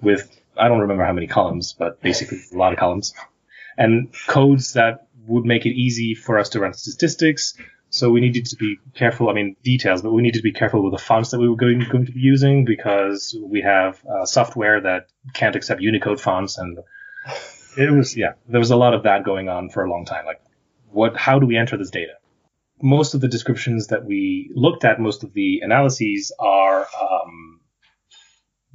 with, 0.02 0.30
I 0.58 0.68
don't 0.68 0.80
remember 0.80 1.06
how 1.06 1.14
many 1.14 1.28
columns, 1.28 1.74
but 1.74 2.02
basically 2.02 2.40
a 2.54 2.58
lot 2.58 2.74
of 2.74 2.80
columns 2.80 3.14
and 3.78 4.14
codes 4.28 4.74
that 4.74 5.08
would 5.28 5.46
make 5.46 5.66
it 5.66 5.74
easy 5.74 6.14
for 6.14 6.38
us 6.38 6.50
to 6.50 6.60
run 6.60 6.74
statistics, 6.74 7.56
so 7.90 8.10
we 8.10 8.22
needed 8.22 8.46
to 8.48 8.56
be 8.56 8.78
careful. 8.94 9.30
I 9.30 9.34
mean, 9.34 9.56
details, 9.64 10.02
but 10.02 10.12
we 10.12 10.22
needed 10.22 10.40
to 10.40 10.44
be 10.44 10.52
careful 10.52 10.84
with 10.84 10.94
the 10.94 11.04
fonts 11.04 11.32
that 11.32 11.40
we 11.40 11.50
were 11.50 11.56
going, 11.56 11.80
going 11.90 12.06
to 12.06 12.12
be 12.12 12.20
using 12.20 12.66
because 12.66 13.36
we 13.42 13.62
have 13.62 14.02
uh, 14.06 14.26
software 14.26 14.82
that 14.82 15.08
can't 15.34 15.56
accept 15.56 15.82
Unicode 15.82 16.22
fonts, 16.22 16.58
and 16.58 16.78
it 17.78 17.92
was 17.92 18.16
yeah, 18.16 18.34
there 18.48 18.60
was 18.60 18.72
a 18.72 18.76
lot 18.76 18.94
of 18.94 19.04
that 19.04 19.24
going 19.24 19.50
on 19.50 19.70
for 19.70 19.84
a 19.84 19.90
long 19.90 20.06
time. 20.06 20.26
Like, 20.26 20.42
what? 20.92 21.18
How 21.18 21.40
do 21.40 21.46
we 21.46 21.58
enter 21.58 21.78
this 21.78 21.90
data? 21.90 22.14
Most 22.82 23.14
of 23.14 23.22
the 23.22 23.28
descriptions 23.28 23.88
that 23.88 24.06
we 24.06 24.52
looked 24.54 24.84
at, 24.84 25.00
most 25.00 25.24
of 25.24 25.34
the 25.34 25.62
analyses 25.64 26.34
are 26.38 26.86
um, 27.02 27.62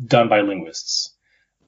done 0.05 0.29
by 0.29 0.41
linguists 0.41 1.15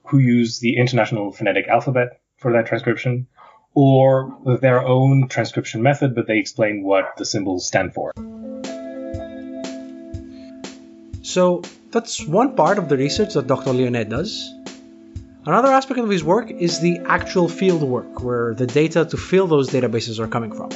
who 0.04 0.18
use 0.18 0.58
the 0.58 0.76
International 0.76 1.32
Phonetic 1.32 1.68
Alphabet 1.68 2.20
for 2.36 2.52
that 2.52 2.66
transcription 2.66 3.26
or 3.74 4.36
their 4.60 4.82
own 4.82 5.28
transcription 5.28 5.82
method, 5.82 6.14
but 6.14 6.26
they 6.26 6.38
explain 6.38 6.82
what 6.82 7.16
the 7.16 7.24
symbols 7.24 7.66
stand 7.66 7.94
for. 7.94 8.12
So 11.22 11.62
that's 11.90 12.26
one 12.26 12.56
part 12.56 12.78
of 12.78 12.88
the 12.88 12.96
research 12.96 13.34
that 13.34 13.46
Dr. 13.46 13.70
Lionnet 13.70 14.10
does. 14.10 14.52
Another 15.44 15.72
aspect 15.72 15.98
of 15.98 16.08
his 16.08 16.22
work 16.22 16.50
is 16.50 16.80
the 16.80 17.00
actual 17.00 17.48
field 17.48 17.82
work, 17.82 18.22
where 18.22 18.54
the 18.54 18.66
data 18.66 19.04
to 19.04 19.16
fill 19.16 19.46
those 19.46 19.70
databases 19.70 20.20
are 20.20 20.28
coming 20.28 20.52
from. 20.52 20.70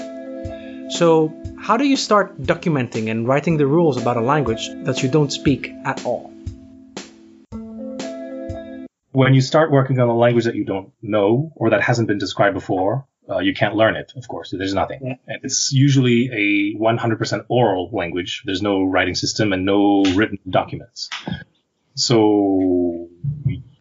So, 0.91 1.33
how 1.61 1.77
do 1.77 1.85
you 1.87 1.97
start 1.97 2.41
documenting 2.41 3.11
and 3.11 3.29
writing 3.29 3.59
the 3.59 3.67
rules 3.67 4.01
about 4.01 4.17
a 4.17 4.21
language 4.21 4.69
that 4.85 5.03
you 5.03 5.09
don't 5.09 5.31
speak 5.31 5.73
at 5.85 6.05
all? 6.05 6.33
When 9.17 9.33
you 9.33 9.41
start 9.41 9.71
working 9.71 9.99
on 9.99 10.11
a 10.11 10.15
language 10.15 10.45
that 10.45 10.55
you 10.55 10.65
don't 10.65 10.93
know 11.01 11.51
or 11.57 11.71
that 11.71 11.81
hasn't 11.81 12.07
been 12.07 12.19
described 12.19 12.53
before, 12.53 13.07
uh, 13.31 13.39
you 13.39 13.55
can't 13.55 13.75
learn 13.75 13.97
it, 13.97 14.13
of 14.15 14.29
course. 14.29 14.55
There's 14.57 14.75
nothing. 14.75 15.01
Yeah. 15.03 15.15
And 15.27 15.41
it's 15.43 15.73
usually 15.73 16.29
a 16.31 16.79
100% 16.79 17.47
oral 17.49 17.89
language. 17.95 18.43
There's 18.45 18.61
no 18.61 18.85
writing 18.85 19.15
system 19.15 19.55
and 19.55 19.65
no 19.65 20.05
written 20.15 20.39
documents. 20.51 21.09
So 21.95 23.09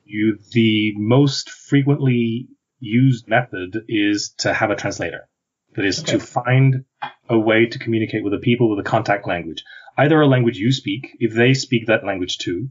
you, 0.05 0.39
the 0.53 0.93
most 0.95 1.49
frequently 1.49 2.47
used 2.79 3.27
method 3.27 3.83
is 3.89 4.35
to 4.37 4.53
have 4.53 4.71
a 4.71 4.75
translator. 4.77 5.27
That 5.75 5.83
is 5.83 5.99
okay. 5.99 6.13
to 6.13 6.19
find 6.19 6.85
a 7.27 7.37
way 7.37 7.65
to 7.65 7.77
communicate 7.77 8.23
with 8.23 8.31
the 8.31 8.39
people 8.39 8.69
with 8.69 8.79
a 8.79 8.89
contact 8.89 9.27
language. 9.27 9.65
Either 9.97 10.21
a 10.21 10.27
language 10.27 10.57
you 10.57 10.71
speak, 10.71 11.17
if 11.19 11.33
they 11.33 11.53
speak 11.53 11.87
that 11.87 12.05
language 12.05 12.37
too, 12.37 12.69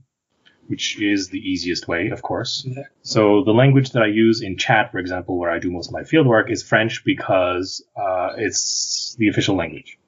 which 0.66 1.00
is 1.00 1.28
the 1.28 1.38
easiest 1.38 1.88
way, 1.88 2.09
of 2.09 2.23
course. 2.23 2.64
Yeah. 2.66 2.85
So 3.02 3.44
the 3.44 3.52
language 3.52 3.90
that 3.90 4.02
I 4.02 4.06
use 4.06 4.42
in 4.42 4.56
Chad, 4.56 4.90
for 4.90 4.99
example, 4.99 5.38
where 5.38 5.50
I 5.50 5.59
do 5.59 5.71
most 5.71 5.88
of 5.88 5.92
my 5.92 6.02
fieldwork, 6.02 6.50
is 6.50 6.62
French 6.62 7.04
because 7.04 7.85
uh, 7.97 8.30
it's 8.37 9.14
the 9.18 9.28
official 9.28 9.56
language. 9.56 9.99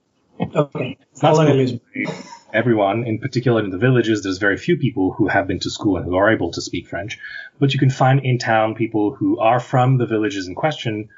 Okay. 0.41 0.99
It's 1.13 1.23
not 1.23 1.39
everyone, 2.53 3.07
in 3.07 3.19
particular 3.19 3.63
in 3.65 3.71
the 3.71 3.79
villages, 3.79 4.23
there's 4.23 4.39
very 4.39 4.57
few 4.57 4.77
people 4.77 5.13
who 5.13 5.29
have 5.29 5.47
been 5.47 5.61
to 5.61 5.71
school 5.71 5.97
and 5.97 6.07
who 6.07 6.17
are 6.17 6.33
able 6.33 6.51
to 6.53 6.63
speak 6.63 6.89
French. 6.89 7.19
But 7.59 7.73
you 7.75 7.79
can 7.79 7.91
find 7.91 8.25
in 8.25 8.39
town 8.39 8.75
people 8.75 9.15
who 9.15 9.39
are 9.39 9.61
from 9.61 9.99
the 9.99 10.07
villages 10.07 10.47
in 10.49 10.55
question 10.55 11.09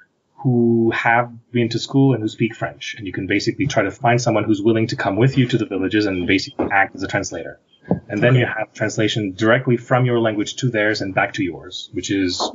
who 0.43 0.93
have 0.93 1.33
been 1.51 1.69
to 1.69 1.79
school 1.79 2.15
and 2.15 2.23
who 2.23 2.29
speak 2.29 2.55
French. 2.55 2.95
And 2.97 3.07
you 3.07 3.13
can 3.13 3.27
basically 3.27 3.67
try 3.67 3.83
to 3.83 3.91
find 3.91 4.21
someone 4.21 4.45
who's 4.45 4.63
willing 4.63 4.87
to 4.89 4.97
come 4.97 5.17
with 5.17 5.37
you 5.37 5.49
to 5.49 5.59
the 5.59 5.67
villages 5.67 6.07
and 6.07 6.27
basically 6.27 6.69
act 6.71 6.95
as 6.95 7.03
a 7.03 7.09
translator. 7.09 7.59
And 8.09 8.23
then 8.23 8.35
you 8.35 8.47
have 8.47 8.73
translation 8.73 9.35
directly 9.35 9.77
from 9.77 10.07
your 10.07 10.21
language 10.21 10.57
to 10.57 10.71
theirs 10.71 11.01
and 11.01 11.15
back 11.15 11.35
to 11.35 11.45
yours, 11.45 11.91
which 11.93 12.11
is 12.11 12.51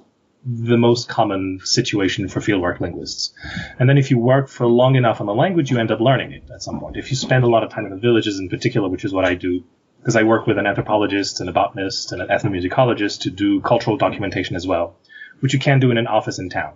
the 0.46 0.78
most 0.78 1.08
common 1.08 1.60
situation 1.64 2.28
for 2.28 2.42
fieldwork 2.42 2.82
linguists. 2.82 3.34
And 3.80 3.88
then 3.88 3.98
if 3.98 4.12
you 4.12 4.18
work 4.18 4.50
for 4.50 4.68
long 4.68 4.96
enough 4.96 5.22
on 5.22 5.28
the 5.28 5.34
language, 5.34 5.72
you 5.72 5.80
end 5.80 5.92
up 5.92 6.02
learning 6.02 6.34
it 6.34 6.44
at 6.54 6.62
some 6.62 6.80
point. 6.80 6.98
If 6.98 7.12
you 7.12 7.16
spend 7.16 7.44
a 7.44 7.48
lot 7.48 7.64
of 7.64 7.72
time 7.72 7.86
in 7.86 7.92
the 7.92 7.98
villages 7.98 8.40
in 8.40 8.50
particular, 8.50 8.90
which 8.90 9.06
is 9.06 9.14
what 9.14 9.26
I 9.26 9.36
do, 9.36 9.64
because 10.00 10.18
I 10.18 10.24
work 10.24 10.46
with 10.46 10.58
an 10.58 10.68
anthropologist 10.68 11.40
and 11.40 11.50
a 11.50 11.54
botanist 11.54 12.12
and 12.12 12.22
an 12.22 12.28
ethnomusicologist 12.28 13.22
to 13.22 13.30
do 13.30 13.62
cultural 13.62 13.96
documentation 13.96 14.58
as 14.58 14.68
well, 14.68 14.98
which 15.40 15.54
you 15.54 15.60
can't 15.60 15.80
do 15.80 15.92
in 15.92 15.98
an 15.98 16.08
office 16.08 16.40
in 16.40 16.50
town. 16.50 16.74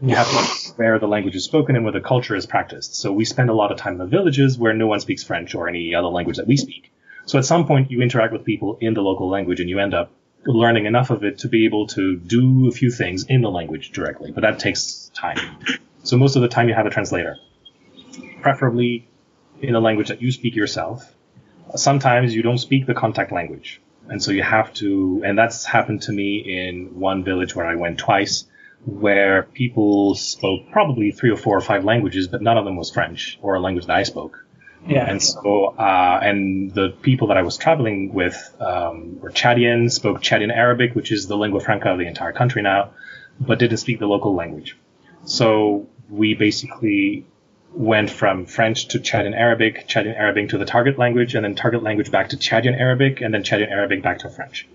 You 0.00 0.14
have 0.14 0.30
to 0.30 0.72
where 0.76 1.00
the 1.00 1.08
language 1.08 1.34
is 1.34 1.44
spoken 1.44 1.74
and 1.74 1.84
where 1.84 1.92
the 1.92 2.00
culture 2.00 2.36
is 2.36 2.46
practiced. 2.46 2.94
So 2.94 3.12
we 3.12 3.24
spend 3.24 3.50
a 3.50 3.54
lot 3.54 3.72
of 3.72 3.78
time 3.78 3.94
in 3.94 3.98
the 3.98 4.06
villages 4.06 4.56
where 4.56 4.72
no 4.72 4.86
one 4.86 5.00
speaks 5.00 5.24
French 5.24 5.56
or 5.56 5.68
any 5.68 5.92
other 5.94 6.06
language 6.06 6.36
that 6.36 6.46
we 6.46 6.56
speak. 6.56 6.91
So 7.24 7.38
at 7.38 7.44
some 7.44 7.66
point, 7.66 7.90
you 7.90 8.02
interact 8.02 8.32
with 8.32 8.44
people 8.44 8.78
in 8.80 8.94
the 8.94 9.00
local 9.00 9.28
language 9.28 9.60
and 9.60 9.68
you 9.68 9.78
end 9.78 9.94
up 9.94 10.10
learning 10.44 10.86
enough 10.86 11.10
of 11.10 11.22
it 11.24 11.38
to 11.38 11.48
be 11.48 11.66
able 11.66 11.86
to 11.86 12.16
do 12.16 12.68
a 12.68 12.72
few 12.72 12.90
things 12.90 13.24
in 13.24 13.42
the 13.42 13.50
language 13.50 13.92
directly, 13.92 14.32
but 14.32 14.40
that 14.40 14.58
takes 14.58 15.10
time. 15.14 15.38
So 16.02 16.16
most 16.16 16.34
of 16.36 16.42
the 16.42 16.48
time, 16.48 16.68
you 16.68 16.74
have 16.74 16.86
a 16.86 16.90
translator, 16.90 17.36
preferably 18.40 19.08
in 19.60 19.74
a 19.76 19.80
language 19.80 20.08
that 20.08 20.20
you 20.20 20.32
speak 20.32 20.56
yourself. 20.56 21.14
Sometimes 21.76 22.34
you 22.34 22.42
don't 22.42 22.58
speak 22.58 22.86
the 22.86 22.94
contact 22.94 23.30
language. 23.30 23.80
And 24.08 24.20
so 24.20 24.32
you 24.32 24.42
have 24.42 24.74
to, 24.74 25.22
and 25.24 25.38
that's 25.38 25.64
happened 25.64 26.02
to 26.02 26.12
me 26.12 26.38
in 26.38 26.98
one 26.98 27.22
village 27.22 27.54
where 27.54 27.66
I 27.66 27.76
went 27.76 27.98
twice, 27.98 28.44
where 28.84 29.44
people 29.44 30.16
spoke 30.16 30.72
probably 30.72 31.12
three 31.12 31.30
or 31.30 31.36
four 31.36 31.56
or 31.56 31.60
five 31.60 31.84
languages, 31.84 32.26
but 32.26 32.42
none 32.42 32.58
of 32.58 32.64
them 32.64 32.76
was 32.76 32.90
French 32.90 33.38
or 33.40 33.54
a 33.54 33.60
language 33.60 33.86
that 33.86 33.96
I 33.96 34.02
spoke. 34.02 34.41
Yeah. 34.86 35.08
And 35.08 35.22
so, 35.22 35.74
uh, 35.78 36.20
and 36.22 36.72
the 36.74 36.90
people 37.02 37.28
that 37.28 37.36
I 37.36 37.42
was 37.42 37.56
traveling 37.56 38.12
with 38.12 38.54
um, 38.60 39.20
were 39.20 39.30
Chadian, 39.30 39.90
spoke 39.90 40.20
Chadian 40.20 40.52
Arabic, 40.52 40.94
which 40.94 41.12
is 41.12 41.26
the 41.26 41.36
lingua 41.36 41.60
franca 41.60 41.90
of 41.90 41.98
the 41.98 42.06
entire 42.06 42.32
country 42.32 42.62
now, 42.62 42.90
but 43.40 43.58
didn't 43.58 43.78
speak 43.78 44.00
the 44.00 44.06
local 44.06 44.34
language. 44.34 44.76
So 45.24 45.88
we 46.10 46.34
basically 46.34 47.26
went 47.74 48.10
from 48.10 48.44
French 48.44 48.88
to 48.88 48.98
Chadian 48.98 49.34
Arabic, 49.34 49.88
Chadian 49.88 50.16
Arabic 50.16 50.50
to 50.50 50.58
the 50.58 50.66
target 50.66 50.98
language, 50.98 51.34
and 51.34 51.44
then 51.44 51.54
target 51.54 51.82
language 51.82 52.10
back 52.10 52.30
to 52.30 52.36
Chadian 52.36 52.78
Arabic, 52.78 53.20
and 53.20 53.32
then 53.32 53.42
Chadian 53.42 53.70
Arabic 53.70 54.02
back 54.02 54.18
to 54.18 54.30
French. 54.30 54.66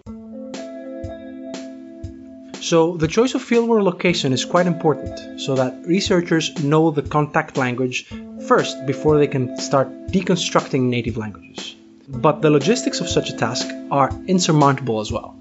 So 2.67 2.97
the 2.97 3.07
choice 3.07 3.33
of 3.33 3.41
fieldwork 3.41 3.81
location 3.81 4.33
is 4.33 4.43
quite 4.43 4.67
important 4.67 5.39
so 5.39 5.55
that 5.55 5.85
researchers 5.85 6.61
know 6.61 6.91
the 6.91 7.01
contact 7.01 7.55
language 7.55 8.11
first 8.45 8.85
before 8.85 9.17
they 9.17 9.27
can 9.27 9.57
start 9.57 9.87
deconstructing 10.07 10.81
native 10.81 11.15
languages. 11.15 11.77
But 12.09 12.41
the 12.41 12.49
logistics 12.49 12.99
of 12.99 13.07
such 13.07 13.29
a 13.29 13.37
task 13.37 13.65
are 13.89 14.09
insurmountable 14.27 14.99
as 14.99 15.13
well. 15.13 15.39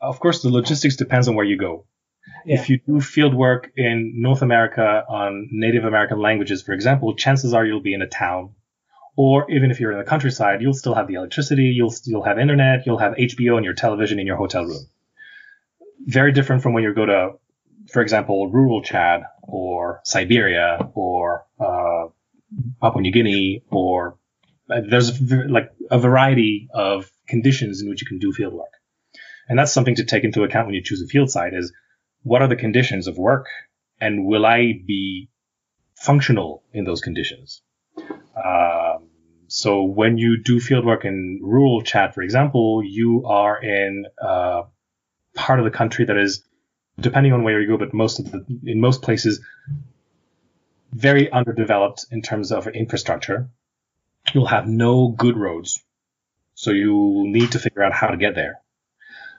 Of 0.00 0.20
course, 0.20 0.40
the 0.40 0.48
logistics 0.48 0.96
depends 0.96 1.28
on 1.28 1.34
where 1.34 1.44
you 1.44 1.58
go. 1.58 1.84
Yeah. 2.46 2.60
If 2.60 2.70
you 2.70 2.78
do 2.78 2.94
fieldwork 2.94 3.72
in 3.76 4.22
North 4.22 4.40
America 4.40 5.04
on 5.06 5.50
Native 5.50 5.84
American 5.84 6.18
languages, 6.18 6.62
for 6.62 6.72
example, 6.72 7.14
chances 7.14 7.52
are 7.52 7.66
you'll 7.66 7.82
be 7.82 7.92
in 7.92 8.00
a 8.00 8.08
town 8.08 8.54
or 9.22 9.50
even 9.50 9.70
if 9.70 9.78
you're 9.78 9.92
in 9.92 9.98
the 9.98 10.04
countryside, 10.04 10.62
you'll 10.62 10.72
still 10.72 10.94
have 10.94 11.06
the 11.06 11.12
electricity, 11.12 11.64
you'll 11.64 11.90
still 11.90 12.22
have 12.22 12.38
internet, 12.38 12.86
you'll 12.86 12.96
have 12.96 13.12
HBO 13.16 13.56
and 13.56 13.66
your 13.66 13.74
television 13.74 14.18
in 14.18 14.26
your 14.26 14.38
hotel 14.38 14.64
room. 14.64 14.86
Very 16.06 16.32
different 16.32 16.62
from 16.62 16.72
when 16.72 16.84
you 16.84 16.94
go 16.94 17.04
to, 17.04 17.32
for 17.92 18.00
example, 18.00 18.50
rural 18.50 18.82
Chad 18.82 19.24
or 19.42 20.00
Siberia 20.04 20.90
or 20.94 21.44
uh, 21.60 22.06
Papua 22.80 23.02
New 23.02 23.12
Guinea, 23.12 23.62
or 23.70 24.16
uh, 24.70 24.80
there's 24.88 25.20
like 25.30 25.68
a 25.90 25.98
variety 25.98 26.70
of 26.72 27.12
conditions 27.28 27.82
in 27.82 27.90
which 27.90 28.00
you 28.00 28.06
can 28.06 28.20
do 28.20 28.32
field 28.32 28.54
work. 28.54 28.72
And 29.50 29.58
that's 29.58 29.70
something 29.70 29.96
to 29.96 30.04
take 30.06 30.24
into 30.24 30.44
account 30.44 30.64
when 30.64 30.74
you 30.74 30.82
choose 30.82 31.02
a 31.02 31.06
field 31.06 31.30
site 31.30 31.52
is 31.52 31.74
what 32.22 32.40
are 32.40 32.48
the 32.48 32.56
conditions 32.56 33.06
of 33.06 33.18
work 33.18 33.48
and 34.00 34.24
will 34.24 34.46
I 34.46 34.80
be 34.86 35.28
functional 35.94 36.62
in 36.72 36.84
those 36.84 37.02
conditions? 37.02 37.60
Um, 38.42 38.99
so 39.50 39.82
when 39.82 40.16
you 40.16 40.42
do 40.42 40.56
fieldwork 40.56 41.04
in 41.04 41.40
rural 41.42 41.82
Chad, 41.82 42.14
for 42.14 42.22
example, 42.22 42.82
you 42.84 43.24
are 43.26 43.60
in 43.62 44.06
uh, 44.20 44.62
part 45.34 45.58
of 45.58 45.64
the 45.64 45.70
country 45.70 46.04
that 46.04 46.16
is, 46.16 46.44
depending 46.98 47.32
on 47.32 47.42
where 47.42 47.60
you 47.60 47.68
go, 47.68 47.76
but 47.76 47.92
most 47.92 48.20
of 48.20 48.30
the 48.30 48.44
in 48.64 48.80
most 48.80 49.02
places, 49.02 49.40
very 50.92 51.30
underdeveloped 51.30 52.06
in 52.10 52.22
terms 52.22 52.52
of 52.52 52.66
infrastructure. 52.68 53.48
You'll 54.32 54.46
have 54.46 54.66
no 54.66 55.08
good 55.08 55.36
roads, 55.36 55.82
so 56.54 56.70
you 56.70 57.24
need 57.26 57.52
to 57.52 57.58
figure 57.58 57.82
out 57.82 57.92
how 57.92 58.08
to 58.08 58.16
get 58.16 58.34
there. 58.34 58.60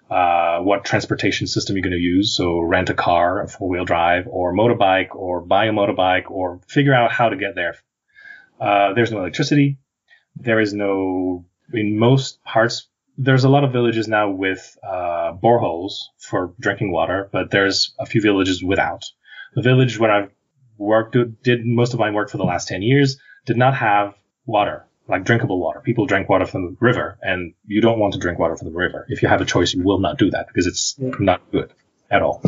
Uh, 0.09 0.59
what 0.59 0.83
transportation 0.83 1.47
system 1.47 1.77
you're 1.77 1.83
going 1.83 1.91
to 1.91 1.97
use. 1.97 2.35
So 2.35 2.59
rent 2.59 2.89
a 2.89 2.93
car, 2.93 3.41
a 3.41 3.47
four 3.47 3.69
wheel 3.69 3.85
drive, 3.85 4.27
or 4.27 4.53
motorbike, 4.53 5.15
or 5.15 5.39
buy 5.39 5.67
a 5.67 5.71
motorbike, 5.71 6.29
or 6.29 6.59
figure 6.67 6.93
out 6.93 7.13
how 7.13 7.29
to 7.29 7.37
get 7.37 7.55
there 7.55 7.75
uh, 8.61 8.93
there's 8.93 9.11
no 9.11 9.17
electricity. 9.17 9.77
There 10.35 10.59
is 10.59 10.73
no, 10.73 11.45
in 11.73 11.97
most 11.97 12.43
parts, 12.43 12.87
there's 13.17 13.43
a 13.43 13.49
lot 13.49 13.63
of 13.63 13.71
villages 13.71 14.07
now 14.07 14.29
with 14.29 14.77
uh, 14.83 15.33
boreholes 15.33 15.93
for 16.17 16.53
drinking 16.59 16.91
water, 16.91 17.29
but 17.31 17.51
there's 17.51 17.93
a 17.99 18.05
few 18.05 18.21
villages 18.21 18.63
without. 18.63 19.03
The 19.53 19.61
village 19.61 19.99
where 19.99 20.11
I've 20.11 20.31
worked, 20.77 21.15
did 21.43 21.65
most 21.65 21.93
of 21.93 21.99
my 21.99 22.11
work 22.11 22.29
for 22.29 22.37
the 22.37 22.43
last 22.43 22.67
10 22.67 22.81
years, 22.81 23.17
did 23.45 23.57
not 23.57 23.75
have 23.75 24.15
water, 24.45 24.85
like 25.07 25.23
drinkable 25.23 25.59
water. 25.59 25.81
People 25.81 26.05
drank 26.05 26.29
water 26.29 26.45
from 26.45 26.65
the 26.65 26.77
river, 26.79 27.17
and 27.21 27.53
you 27.65 27.81
don't 27.81 27.99
want 27.99 28.13
to 28.13 28.19
drink 28.19 28.39
water 28.39 28.55
from 28.55 28.69
the 28.69 28.77
river. 28.77 29.05
If 29.09 29.21
you 29.21 29.27
have 29.27 29.41
a 29.41 29.45
choice, 29.45 29.73
you 29.73 29.83
will 29.83 29.99
not 29.99 30.17
do 30.17 30.31
that 30.31 30.47
because 30.47 30.67
it's 30.67 30.95
yeah. 30.97 31.11
not 31.19 31.51
good 31.51 31.71
at 32.09 32.21
all. 32.21 32.41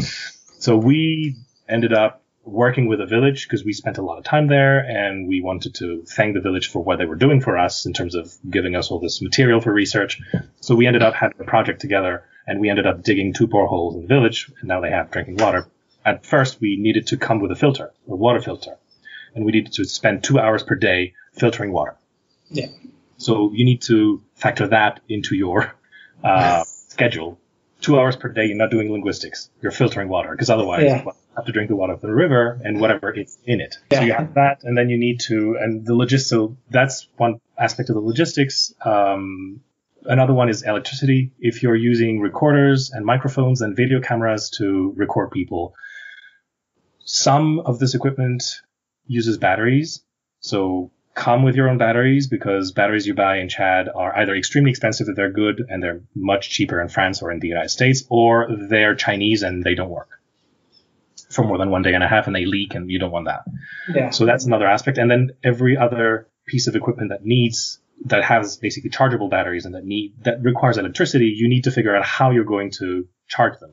So 0.60 0.78
we 0.78 1.36
ended 1.68 1.94
up 1.94 2.23
working 2.46 2.88
with 2.88 3.00
a 3.00 3.06
village 3.06 3.48
because 3.48 3.64
we 3.64 3.74
spent 3.74 3.98
a 3.98 4.02
lot 4.02 4.18
of 4.18 4.24
time 4.24 4.48
there 4.48 4.80
and 4.80 5.28
we 5.28 5.42
wanted 5.42 5.76
to 5.76 6.04
thank 6.04 6.34
the 6.34 6.42
village 6.42 6.70
for 6.70 6.84
what 6.84 6.98
they 6.98 7.06
were 7.06 7.16
doing 7.16 7.40
for 7.40 7.58
us 7.58 7.86
in 7.86 7.94
terms 7.94 8.16
of 8.16 8.34
giving 8.50 8.76
us 8.76 8.92
all 8.92 9.00
this 9.00 9.22
material 9.22 9.62
for 9.62 9.72
research. 9.72 10.20
So 10.60 10.76
we 10.76 10.86
ended 10.86 11.04
up 11.04 11.14
having 11.14 11.40
a 11.40 11.46
project 11.46 11.80
together 11.80 12.24
and 12.46 12.60
we 12.60 12.70
ended 12.70 12.86
up 12.86 13.02
digging 13.02 13.34
two 13.34 13.48
boreholes 13.48 13.96
in 13.96 14.02
the 14.02 14.08
village 14.08 14.52
and 14.60 14.68
now 14.68 14.82
they 14.82 14.90
have 14.90 15.10
drinking 15.12 15.38
water. 15.38 15.68
At 16.06 16.26
first, 16.26 16.60
we 16.60 16.76
needed 16.76 17.08
to 17.08 17.18
come 17.18 17.40
with 17.40 17.52
a 17.52 17.56
filter, 17.56 17.94
a 18.10 18.16
water 18.16 18.42
filter, 18.42 18.76
and 19.34 19.46
we 19.46 19.54
needed 19.54 19.72
to 19.74 19.86
spend 19.86 20.24
two 20.24 20.38
hours 20.38 20.62
per 20.62 20.76
day 20.76 21.14
filtering 21.32 21.72
water. 21.72 21.96
Yeah. 22.50 22.68
So 23.18 23.54
you 23.54 23.64
need 23.64 23.82
to 23.84 24.22
factor 24.36 24.68
that 24.68 25.00
into 25.08 25.36
your 25.36 25.74
uh, 26.24 26.64
schedule. 26.88 27.40
Two 27.80 27.98
hours 27.98 28.18
per 28.18 28.28
day, 28.28 28.46
you're 28.46 28.58
not 28.58 28.70
doing 28.72 28.92
linguistics. 28.92 29.50
You're 29.62 29.72
filtering 29.72 30.10
water 30.10 30.32
because 30.32 30.50
otherwise, 30.50 30.84
yeah. 30.84 31.04
well, 31.04 31.16
have 31.36 31.46
to 31.46 31.52
drink 31.52 31.70
the 31.70 31.76
water 31.76 31.98
from 31.98 32.10
the 32.10 32.16
river 32.16 32.60
and 32.64 32.80
whatever 32.80 33.12
is 33.12 33.38
in 33.46 33.62
it. 33.62 33.78
Yeah. 33.92 34.00
So 34.00 34.06
you 34.06 34.14
have 34.14 34.34
that, 34.36 34.64
and 34.64 34.78
then 34.78 34.90
you 34.90 34.98
need 34.98 35.20
to, 35.28 35.58
and 35.60 35.86
the 35.86 35.94
logist. 35.94 36.28
So 36.28 36.58
that's 36.70 37.08
one 37.18 37.40
aspect 37.58 37.90
of 37.90 37.96
the 37.96 38.02
logistics. 38.02 38.74
Um, 38.84 39.62
another 40.06 40.34
one 40.34 40.50
is 40.50 40.64
electricity. 40.64 41.32
If 41.40 41.64
you're 41.64 41.76
using 41.76 42.20
recorders 42.20 42.92
and 42.92 43.06
microphones 43.06 43.62
and 43.62 43.76
video 43.76 44.00
cameras 44.02 44.50
to 44.58 44.94
record 44.96 45.32
people, 45.32 45.74
some 47.06 47.60
of 47.60 47.80
this 47.80 47.96
equipment 47.96 48.44
uses 49.08 49.38
batteries. 49.38 50.04
So 50.40 50.92
come 51.16 51.44
with 51.44 51.56
your 51.56 51.70
own 51.70 51.78
batteries 51.78 52.28
because 52.28 52.72
batteries 52.72 53.06
you 53.06 53.14
buy 53.14 53.38
in 53.38 53.50
Chad 53.50 53.90
are 53.94 54.18
either 54.18 54.36
extremely 54.36 54.72
expensive 54.72 55.08
if 55.10 55.16
they're 55.16 55.32
good 55.32 55.64
and 55.70 55.82
they're 55.82 56.02
much 56.16 56.50
cheaper 56.50 56.82
in 56.82 56.90
France 56.90 57.22
or 57.22 57.32
in 57.32 57.40
the 57.40 57.48
United 57.48 57.70
States, 57.70 58.04
or 58.10 58.50
they're 58.70 58.96
Chinese 58.96 59.44
and 59.44 59.64
they 59.64 59.76
don't 59.76 59.90
work 59.90 60.10
for 61.34 61.44
more 61.44 61.58
than 61.58 61.70
one 61.70 61.82
day 61.82 61.94
and 61.94 62.04
a 62.04 62.08
half 62.08 62.28
and 62.28 62.36
they 62.36 62.46
leak 62.46 62.76
and 62.76 62.90
you 62.90 63.00
don't 63.00 63.12
want 63.12 63.26
that. 63.26 63.44
Yeah. 63.94 64.10
So 64.12 64.26
that's 64.26 64.46
another 64.46 64.68
aspect. 64.68 64.98
And 64.98 65.10
then 65.10 65.32
every 65.44 65.78
other 65.78 66.28
piece 66.46 66.68
of 66.68 66.76
equipment 66.76 67.10
that 67.10 67.26
needs 67.26 67.80
that 68.06 68.24
has 68.24 68.58
basically 68.58 68.90
chargeable 68.90 69.30
batteries 69.30 69.66
and 69.66 69.76
that 69.76 69.86
need 69.86 70.14
that 70.24 70.42
requires 70.44 70.78
electricity, 70.78 71.28
you 71.28 71.48
need 71.48 71.64
to 71.64 71.72
figure 71.72 71.96
out 71.96 72.06
how 72.06 72.32
you're 72.32 72.44
going 72.44 72.72
to 72.72 73.08
charge 73.28 73.60
them. 73.60 73.72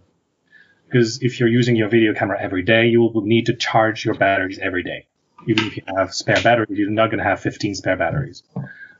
Because 0.86 1.22
if 1.22 1.38
you're 1.38 1.48
using 1.48 1.76
your 1.76 1.88
video 1.88 2.14
camera 2.14 2.40
every 2.40 2.62
day, 2.62 2.86
you 2.86 3.00
will 3.00 3.22
need 3.22 3.46
to 3.46 3.54
charge 3.54 4.04
your 4.04 4.14
batteries 4.14 4.58
every 4.58 4.82
day. 4.82 5.06
Even 5.46 5.66
if 5.66 5.76
you 5.76 5.82
have 5.96 6.12
spare 6.12 6.40
batteries, 6.42 6.78
you're 6.78 6.90
not 6.90 7.10
going 7.10 7.18
to 7.18 7.24
have 7.24 7.40
15 7.40 7.76
spare 7.76 7.96
batteries. 7.96 8.42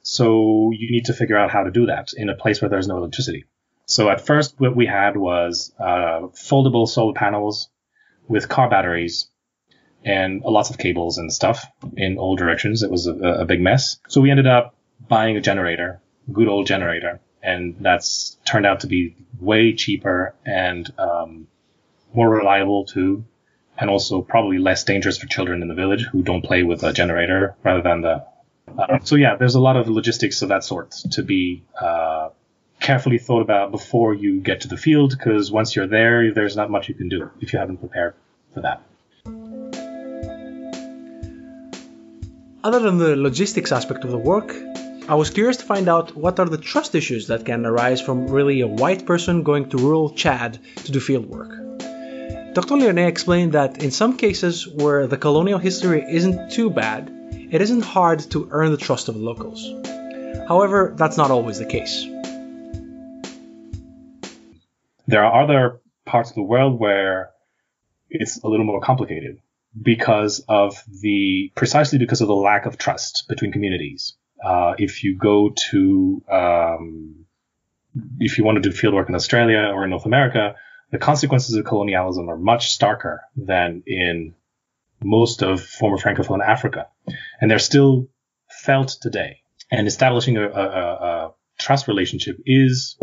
So 0.03 0.71
you 0.73 0.91
need 0.91 1.07
to 1.07 1.13
figure 1.13 1.37
out 1.37 1.51
how 1.51 1.65
to 1.65 1.71
do 1.71 1.87
that 1.87 2.13
in 2.17 2.29
a 2.29 2.35
place 2.35 2.63
where 2.63 2.69
there's 2.69 2.89
no 2.89 2.97
electricity. 2.97 3.45
So 3.87 4.09
at 4.09 4.25
first, 4.25 4.55
what 4.59 4.77
we 4.77 4.87
had 4.87 5.17
was 5.17 5.73
uh, 5.79 6.29
foldable 6.33 6.89
solar 6.89 7.13
panels 7.13 7.69
with 8.31 8.49
car 8.49 8.71
batteries 8.71 9.29
and 10.05 10.41
lots 10.43 10.71
of 10.71 10.79
cables 10.79 11.19
and 11.19 11.31
stuff 11.31 11.67
in 11.97 12.17
all 12.17 12.37
directions. 12.37 12.83
It 12.83 12.91
was 12.91 13.07
a, 13.07 13.13
a 13.13 13.45
big 13.45 13.61
mess. 13.61 13.99
So 14.09 14.21
we 14.21 14.31
ended 14.31 14.47
up 14.47 14.75
buying 15.09 15.37
a 15.37 15.41
generator, 15.41 16.01
good 16.33 16.49
old 16.49 16.67
generator, 16.67 17.21
and 17.43 17.75
that's 17.81 18.39
turned 18.47 18.67
out 18.67 18.81
to 18.81 18.87
be 18.87 19.17
way 19.41 19.75
cheaper 19.75 20.35
and 20.47 20.91
um, 20.99 21.49
more 22.15 22.31
reliable 22.31 22.85
too, 22.85 23.25
and 23.77 23.91
also 23.91 24.23
probably 24.23 24.59
less 24.59 24.85
dangerous 24.85 25.19
for 25.19 25.27
children 25.27 25.61
in 25.61 25.69
the 25.69 25.75
village 25.75 26.07
who 26.13 26.23
don't 26.23 26.45
play 26.45 26.63
with 26.63 26.83
a 26.85 26.93
generator 26.93 27.57
rather 27.65 27.83
than 27.83 28.03
the. 28.03 28.25
Uh, 28.79 29.01
so 29.03 29.17
yeah, 29.17 29.35
there's 29.35 29.57
a 29.57 29.61
lot 29.61 29.77
of 29.77 29.89
logistics 29.89 30.41
of 30.43 30.51
that 30.51 30.63
sort 30.63 30.93
to 31.11 31.23
be 31.25 31.65
uh, 31.81 32.29
carefully 32.81 33.19
thought 33.19 33.43
about 33.43 33.71
before 33.71 34.15
you 34.15 34.41
get 34.41 34.63
to 34.63 34.69
the 34.69 34.77
field 34.77 35.11
because 35.17 35.53
once 35.53 35.77
you're 35.77 35.87
there, 35.87 36.33
there's 36.33 36.57
not 36.57 36.71
much 36.71 36.89
you 36.89 36.95
can 36.95 37.09
do 37.09 37.31
if 37.41 37.53
you 37.53 37.59
haven't 37.59 37.79
prepared 37.79 38.15
for 38.55 38.63
that. 38.63 38.83
Other 42.63 42.81
than 42.81 42.99
the 42.99 43.17
logistics 43.17 43.73
aspect 43.73 44.05
of 44.05 44.11
the 44.11 44.19
work, 44.19 44.55
I 45.09 45.15
was 45.15 45.31
curious 45.31 45.57
to 45.59 45.65
find 45.65 45.89
out 45.89 46.15
what 46.15 46.39
are 46.39 46.49
the 46.49 46.59
trust 46.59 46.95
issues 46.95 47.29
that 47.29 47.47
can 47.47 47.65
arise 47.65 48.01
from 48.01 48.29
really 48.29 48.61
a 48.61 48.67
white 48.67 49.07
person 49.07 49.43
going 49.43 49.71
to 49.71 49.79
rural 49.79 50.11
Chad 50.11 50.59
to 50.85 50.93
do 50.93 51.01
field 51.01 51.27
work. 51.27 51.51
Dr. 52.53 52.75
Lionnet 52.75 53.09
explained 53.09 53.53
that 53.53 53.83
in 53.83 53.91
some 53.91 54.17
cases 54.17 54.67
where 54.67 55.07
the 55.07 55.17
colonial 55.17 55.59
history 55.59 56.05
isn't 56.07 56.51
too 56.51 56.69
bad, 56.69 57.11
it 57.51 57.63
isn't 57.63 57.83
hard 57.83 58.19
to 58.33 58.49
earn 58.51 58.73
the 58.73 58.77
trust 58.77 59.09
of 59.09 59.15
the 59.15 59.21
locals. 59.21 59.63
However, 60.49 60.93
that's 60.97 61.17
not 61.17 61.31
always 61.31 61.59
the 61.59 61.67
case. 61.67 62.10
There 65.11 65.25
are 65.25 65.43
other 65.43 65.81
parts 66.07 66.31
of 66.31 66.37
the 66.37 66.43
world 66.43 66.79
where 66.79 67.31
it's 68.09 68.43
a 68.43 68.49
little 68.49 68.67
more 68.67 68.81
complicated 68.81 69.39
because 69.81 70.45
of 70.49 70.83
the 71.03 71.53
precisely 71.57 71.99
because 71.99 72.21
of 72.21 72.29
the 72.29 72.35
lack 72.35 72.67
of 72.67 72.79
trust 72.79 73.25
between 73.29 73.53
communities. 73.53 74.15
Uh, 74.45 74.75
if 74.79 75.03
you 75.05 75.19
go 75.19 75.51
to 75.71 76.23
um, 76.31 77.27
if 78.21 78.39
you 78.39 78.45
want 78.45 78.63
to 78.63 78.71
do 78.71 78.77
fieldwork 78.77 79.09
in 79.09 79.15
Australia 79.15 79.71
or 79.75 79.85
in 79.85 79.91
North 79.91 80.07
America, 80.07 80.55
the 80.93 80.99
consequences 80.99 81.55
of 81.57 81.65
colonialism 81.65 82.29
are 82.29 82.39
much 82.39 82.79
starker 82.79 83.19
than 83.37 83.83
in 83.87 84.35
most 85.03 85.43
of 85.43 85.61
former 85.61 85.99
Francophone 85.99 86.45
Africa. 86.45 86.87
And 87.41 87.51
they're 87.51 87.59
still 87.59 88.09
felt 88.49 88.97
today. 89.01 89.41
And 89.73 89.87
establishing 89.87 90.37
a, 90.37 90.49
a, 90.49 90.65
a 90.65 91.35
trust 91.59 91.89
relationship 91.89 92.37
is 92.45 92.97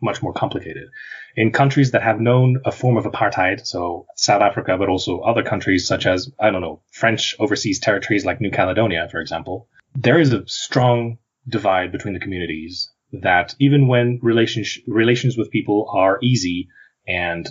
much 0.00 0.22
more 0.22 0.32
complicated. 0.32 0.88
In 1.36 1.50
countries 1.50 1.92
that 1.92 2.02
have 2.02 2.20
known 2.20 2.60
a 2.64 2.72
form 2.72 2.96
of 2.96 3.04
apartheid, 3.04 3.66
so 3.66 4.06
South 4.16 4.42
Africa, 4.42 4.76
but 4.78 4.88
also 4.88 5.20
other 5.20 5.42
countries 5.42 5.86
such 5.86 6.06
as, 6.06 6.30
I 6.38 6.50
don't 6.50 6.60
know, 6.60 6.82
French 6.90 7.34
overseas 7.38 7.80
territories 7.80 8.24
like 8.24 8.40
New 8.40 8.50
Caledonia, 8.50 9.08
for 9.10 9.20
example, 9.20 9.68
there 9.94 10.18
is 10.18 10.32
a 10.32 10.46
strong 10.46 11.18
divide 11.48 11.92
between 11.92 12.14
the 12.14 12.20
communities 12.20 12.90
that 13.12 13.54
even 13.58 13.88
when 13.88 14.18
relations, 14.22 14.78
relations 14.86 15.36
with 15.36 15.50
people 15.50 15.90
are 15.92 16.18
easy 16.22 16.68
and 17.06 17.48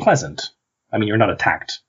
pleasant, 0.00 0.42
I 0.92 0.98
mean, 0.98 1.08
you're 1.08 1.16
not 1.16 1.30
attacked. 1.30 1.80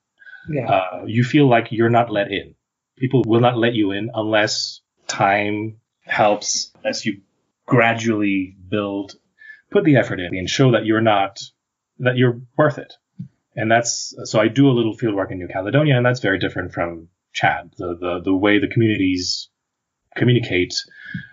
Yeah. 0.50 0.70
Uh, 0.70 1.04
you 1.06 1.24
feel 1.24 1.48
like 1.48 1.68
you're 1.72 1.90
not 1.90 2.12
let 2.12 2.32
in. 2.32 2.56
People 2.98 3.24
will 3.26 3.42
not 3.42 3.58
let 3.58 3.74
you 3.74 3.92
in 3.92 4.12
unless 4.14 4.82
time 5.08 5.78
helps, 6.02 6.72
unless 6.78 7.06
you 7.06 7.22
gradually 7.66 8.56
build, 8.70 9.16
put 9.72 9.84
the 9.84 9.98
effort 9.98 10.20
in 10.20 10.36
and 10.36 10.50
show 10.50 10.72
that 10.72 10.86
you're 10.86 11.02
not, 11.02 11.40
that 12.00 12.18
you're 12.18 12.42
worth 12.58 12.78
it. 12.78 12.94
And 13.56 13.72
that's, 13.72 14.14
so 14.24 14.40
I 14.40 14.48
do 14.48 14.68
a 14.68 14.74
little 14.74 14.96
field 14.96 15.16
work 15.16 15.32
in 15.32 15.40
New 15.40 15.48
Caledonia 15.48 15.96
and 15.96 16.06
that's 16.06 16.20
very 16.20 16.40
different 16.40 16.74
from 16.74 17.08
Chad. 17.34 17.72
The, 17.78 17.96
the, 18.00 18.22
the 18.24 18.36
way 18.36 18.60
the 18.60 18.68
communities 18.68 19.50
communicate. 20.16 20.74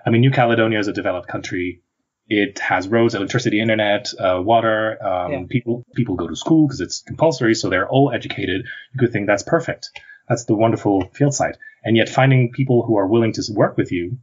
I 0.05 0.11
mean, 0.11 0.21
New 0.21 0.31
Caledonia 0.31 0.79
is 0.79 0.89
a 0.89 0.93
developed 0.93 1.29
country. 1.29 1.83
It 2.29 2.59
has 2.59 2.89
roads, 2.89 3.15
electricity, 3.15 3.61
internet, 3.61 4.13
uh, 4.19 4.41
water. 4.43 5.03
Um, 5.05 5.33
yeah. 5.33 5.43
People 5.49 5.85
people 5.95 6.15
go 6.15 6.29
to 6.29 6.37
school 6.37 6.67
because 6.67 6.81
it's 6.81 7.03
compulsory, 7.03 7.55
so 7.55 7.69
they're 7.69 7.89
all 7.89 8.13
educated. 8.13 8.65
You 8.93 8.99
could 8.99 9.13
think 9.13 9.27
that's 9.27 9.43
perfect. 9.43 9.91
That's 10.29 10.45
the 10.45 10.55
wonderful 10.55 11.09
field 11.15 11.35
site. 11.35 11.57
And 11.85 11.97
yet, 11.97 12.09
finding 12.09 12.53
people 12.53 12.85
who 12.87 12.97
are 12.97 13.07
willing 13.07 13.33
to 13.33 13.43
work 13.53 13.77
with 13.77 13.93
you 13.93 14.19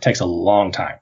takes 0.00 0.20
a 0.20 0.26
long 0.26 0.72
time. 0.72 0.98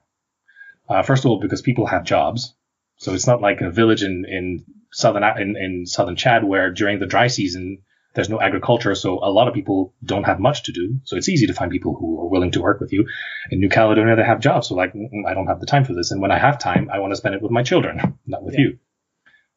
Uh, 0.89 1.03
first 1.03 1.25
of 1.25 1.31
all, 1.31 1.41
because 1.41 1.63
people 1.63 1.87
have 1.87 2.05
jobs, 2.05 2.55
so 2.97 3.15
it's 3.15 3.27
not 3.27 3.41
like 3.41 3.61
a 3.61 3.71
village 3.71 4.03
in 4.03 4.25
in 4.29 4.65
southern 4.93 5.23
in, 5.39 5.57
in 5.57 5.87
southern 5.87 6.17
Chad 6.17 6.45
where 6.45 6.73
during 6.73 6.99
the 6.99 7.07
dry 7.07 7.27
season 7.27 7.83
there's 8.15 8.29
no 8.29 8.41
agriculture, 8.41 8.95
so 8.95 9.19
a 9.23 9.31
lot 9.31 9.49
of 9.49 9.55
people 9.55 9.95
don't 10.03 10.25
have 10.25 10.41
much 10.41 10.65
to 10.65 10.73
do. 10.73 10.99
So 11.05 11.17
it's 11.17 11.29
easy 11.29 11.47
to 11.47 11.55
find 11.55 11.71
people 11.71 11.95
who 11.95 12.21
are 12.21 12.29
willing 12.29 12.51
to 12.53 12.63
work 12.63 12.81
with 12.81 12.93
you. 12.93 13.07
In 13.51 13.61
New 13.61 13.69
Caledonia, 13.69 14.17
they 14.17 14.25
have 14.25 14.41
jobs, 14.41 14.69
so 14.69 14.75
like 14.75 14.93
I 15.29 15.35
don't 15.35 15.47
have 15.47 15.61
the 15.61 15.67
time 15.67 15.85
for 15.85 15.95
this, 15.95 16.11
and 16.11 16.21
when 16.21 16.33
I 16.33 16.39
have 16.39 16.59
time, 16.59 16.91
I 16.93 16.99
want 16.99 17.13
to 17.13 17.17
spend 17.17 17.35
it 17.35 17.43
with 17.43 17.53
my 17.53 17.63
children, 17.63 18.19
not 18.27 18.43
with 18.43 18.55
yeah. 18.55 18.61
you. 18.61 18.79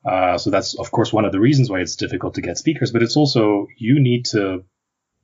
Uh, 0.03 0.37
so 0.37 0.49
that's 0.49 0.77
of 0.77 0.91
course 0.91 1.13
one 1.13 1.25
of 1.25 1.31
the 1.31 1.39
reasons 1.39 1.69
why 1.69 1.79
it's 1.79 1.95
difficult 1.95 2.35
to 2.35 2.41
get 2.41 2.57
speakers, 2.57 2.91
but 2.91 3.03
it's 3.03 3.17
also 3.17 3.67
you 3.77 3.99
need 3.99 4.25
to 4.25 4.63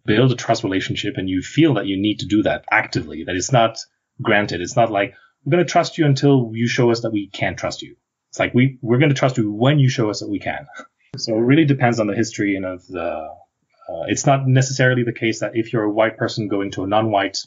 build 0.06 0.32
a 0.32 0.36
trust 0.36 0.64
relationship, 0.64 1.16
and 1.18 1.30
you 1.30 1.42
feel 1.42 1.76
that 1.76 1.86
you 1.86 2.02
need 2.02 2.20
to 2.20 2.26
do 2.26 2.44
that 2.44 2.66
actively. 2.72 3.24
That 3.26 3.36
it's 3.36 3.52
not 3.52 3.78
granted. 4.22 4.62
It's 4.62 4.76
not 4.76 4.92
like 4.92 5.14
we're 5.48 5.52
going 5.52 5.66
to 5.66 5.72
trust 5.72 5.98
you 5.98 6.06
until 6.06 6.52
you 6.54 6.68
show 6.68 6.92
us 6.92 7.02
that 7.02 7.12
we 7.12 7.30
can't 7.30 7.58
trust 7.58 7.82
you. 7.82 7.96
It's 8.30 8.38
like 8.38 8.54
we 8.54 8.80
we're 8.82 8.98
going 8.98 9.12
to 9.12 9.16
trust 9.16 9.38
you 9.38 9.50
when 9.50 9.80
you 9.80 9.88
show 9.88 10.10
us 10.10 10.20
that 10.20 10.30
we 10.30 10.40
can. 10.40 10.68
So 11.16 11.34
it 11.34 11.40
really 11.40 11.66
depends 11.66 12.00
on 12.00 12.06
the 12.06 12.14
history 12.14 12.56
and 12.58 12.66
of 12.66 12.86
the. 12.86 13.02
Uh, 13.02 14.04
it's 14.08 14.28
not 14.28 14.46
necessarily 14.46 15.04
the 15.04 15.14
case 15.14 15.40
that 15.40 15.56
if 15.56 15.74
you're 15.74 15.86
a 15.86 15.90
white 15.90 16.16
person 16.16 16.48
going 16.48 16.70
to 16.72 16.84
a 16.84 16.88
non-white 16.88 17.38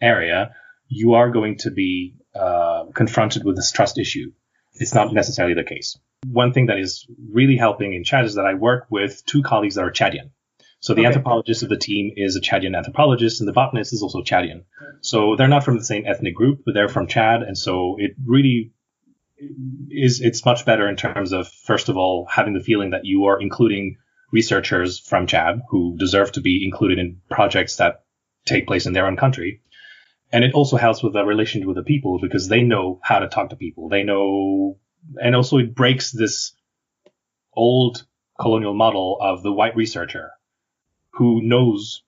area, 0.00 0.54
you 0.86 1.14
are 1.14 1.30
going 1.30 1.56
to 1.60 1.72
be 1.72 2.14
uh, 2.36 2.84
confronted 2.94 3.42
with 3.42 3.56
this 3.56 3.72
trust 3.72 3.98
issue. 3.98 4.30
It's 4.74 4.94
not 4.94 5.12
necessarily 5.12 5.54
the 5.54 5.64
case. 5.64 5.98
One 6.26 6.52
thing 6.52 6.66
that 6.66 6.78
is 6.78 7.04
really 7.32 7.56
helping 7.56 7.94
in 7.94 8.04
Chad 8.04 8.26
is 8.26 8.34
that 8.36 8.46
I 8.46 8.54
work 8.54 8.86
with 8.90 9.24
two 9.26 9.42
colleagues 9.42 9.74
that 9.74 9.84
are 9.84 9.90
Chadian. 9.90 10.30
So 10.84 10.92
the 10.92 11.00
okay. 11.00 11.06
anthropologist 11.06 11.62
of 11.62 11.70
the 11.70 11.78
team 11.78 12.12
is 12.14 12.36
a 12.36 12.42
Chadian 12.42 12.76
anthropologist, 12.76 13.40
and 13.40 13.48
the 13.48 13.54
botanist 13.54 13.94
is 13.94 14.02
also 14.02 14.20
Chadian. 14.20 14.64
So 15.00 15.34
they're 15.34 15.48
not 15.48 15.64
from 15.64 15.78
the 15.78 15.84
same 15.84 16.04
ethnic 16.06 16.34
group, 16.34 16.60
but 16.66 16.74
they're 16.74 16.90
from 16.90 17.06
Chad, 17.06 17.40
and 17.42 17.56
so 17.56 17.96
it 17.98 18.10
really 18.22 18.70
is 19.88 20.20
it's 20.20 20.44
much 20.44 20.66
better 20.66 20.86
in 20.86 20.96
terms 20.96 21.32
of 21.32 21.48
first 21.48 21.88
of 21.88 21.96
all 21.96 22.26
having 22.30 22.52
the 22.52 22.60
feeling 22.60 22.90
that 22.90 23.06
you 23.06 23.24
are 23.24 23.40
including 23.40 23.96
researchers 24.30 24.98
from 24.98 25.26
Chad 25.26 25.62
who 25.70 25.96
deserve 25.96 26.32
to 26.32 26.42
be 26.42 26.66
included 26.66 26.98
in 26.98 27.22
projects 27.30 27.76
that 27.76 28.04
take 28.44 28.66
place 28.66 28.84
in 28.84 28.92
their 28.92 29.06
own 29.06 29.16
country. 29.16 29.62
And 30.32 30.44
it 30.44 30.52
also 30.52 30.76
helps 30.76 31.02
with 31.02 31.14
the 31.14 31.24
relationship 31.24 31.66
with 31.66 31.76
the 31.76 31.82
people 31.82 32.18
because 32.20 32.48
they 32.48 32.60
know 32.60 33.00
how 33.02 33.20
to 33.20 33.28
talk 33.28 33.48
to 33.50 33.56
people. 33.56 33.88
They 33.88 34.02
know, 34.02 34.76
and 35.16 35.34
also 35.34 35.56
it 35.56 35.74
breaks 35.74 36.12
this 36.12 36.52
old 37.54 38.04
colonial 38.38 38.74
model 38.74 39.16
of 39.18 39.42
the 39.42 39.52
white 39.52 39.76
researcher 39.76 40.32
who 41.16 41.40
knows 41.42 42.02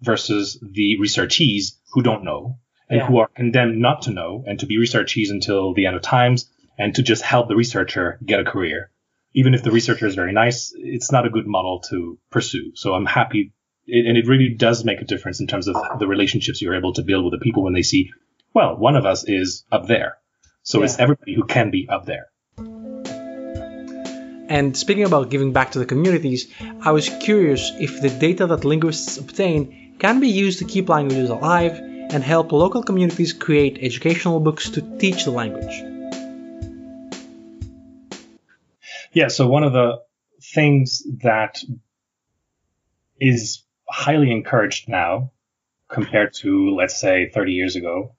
versus 0.00 0.58
the 0.62 0.96
researchees 1.00 1.76
who 1.92 2.02
don't 2.02 2.24
know 2.24 2.58
and 2.88 3.00
yeah. 3.00 3.06
who 3.06 3.18
are 3.18 3.28
condemned 3.28 3.80
not 3.80 4.02
to 4.02 4.10
know 4.10 4.44
and 4.46 4.60
to 4.60 4.66
be 4.66 4.78
researchees 4.78 5.30
until 5.30 5.74
the 5.74 5.86
end 5.86 5.96
of 5.96 6.02
times 6.02 6.50
and 6.78 6.94
to 6.94 7.02
just 7.02 7.22
help 7.22 7.48
the 7.48 7.56
researcher 7.56 8.18
get 8.24 8.40
a 8.40 8.44
career. 8.44 8.90
Even 9.32 9.54
if 9.54 9.62
the 9.62 9.70
researcher 9.70 10.06
is 10.06 10.14
very 10.14 10.32
nice, 10.32 10.72
it's 10.76 11.10
not 11.10 11.26
a 11.26 11.30
good 11.30 11.46
model 11.46 11.80
to 11.90 12.18
pursue. 12.30 12.72
So 12.74 12.94
I'm 12.94 13.06
happy, 13.06 13.52
it, 13.86 14.06
and 14.06 14.16
it 14.16 14.26
really 14.26 14.50
does 14.50 14.84
make 14.84 15.00
a 15.00 15.04
difference 15.04 15.40
in 15.40 15.46
terms 15.46 15.66
of 15.66 15.76
the 15.98 16.06
relationships 16.06 16.62
you're 16.62 16.76
able 16.76 16.92
to 16.94 17.02
build 17.02 17.24
with 17.24 17.32
the 17.32 17.42
people 17.42 17.64
when 17.64 17.72
they 17.72 17.82
see, 17.82 18.10
well, 18.52 18.76
one 18.76 18.96
of 18.96 19.06
us 19.06 19.24
is 19.26 19.64
up 19.72 19.88
there. 19.88 20.18
So 20.62 20.78
yeah. 20.78 20.84
it's 20.84 20.98
everybody 20.98 21.34
who 21.34 21.44
can 21.44 21.70
be 21.70 21.88
up 21.88 22.06
there. 22.06 22.26
And 24.54 24.76
speaking 24.76 25.02
about 25.02 25.30
giving 25.30 25.52
back 25.52 25.72
to 25.72 25.80
the 25.80 25.84
communities, 25.84 26.46
I 26.80 26.92
was 26.92 27.08
curious 27.08 27.72
if 27.80 28.00
the 28.00 28.08
data 28.08 28.46
that 28.46 28.64
linguists 28.64 29.16
obtain 29.18 29.96
can 29.98 30.20
be 30.20 30.28
used 30.28 30.60
to 30.60 30.64
keep 30.64 30.88
languages 30.88 31.28
alive 31.28 31.72
and 31.72 32.22
help 32.22 32.52
local 32.52 32.84
communities 32.84 33.32
create 33.32 33.78
educational 33.80 34.38
books 34.38 34.70
to 34.70 34.80
teach 34.98 35.24
the 35.24 35.32
language. 35.32 35.74
Yeah, 39.12 39.26
so 39.26 39.48
one 39.48 39.64
of 39.64 39.72
the 39.72 40.02
things 40.40 41.02
that 41.24 41.58
is 43.20 43.64
highly 43.88 44.30
encouraged 44.30 44.88
now 44.88 45.32
compared 45.88 46.32
to, 46.42 46.76
let's 46.76 47.00
say, 47.00 47.28
30 47.28 47.52
years 47.54 47.74
ago 47.74 48.14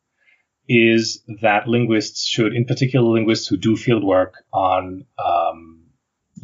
is 0.68 1.24
that 1.42 1.70
linguists 1.70 2.28
should, 2.28 2.54
in 2.54 2.66
particular 2.66 3.08
linguists 3.08 3.48
who 3.48 3.56
do 3.56 3.78
field 3.78 4.04
work 4.04 4.44
on 4.52 5.06
um, 5.18 5.85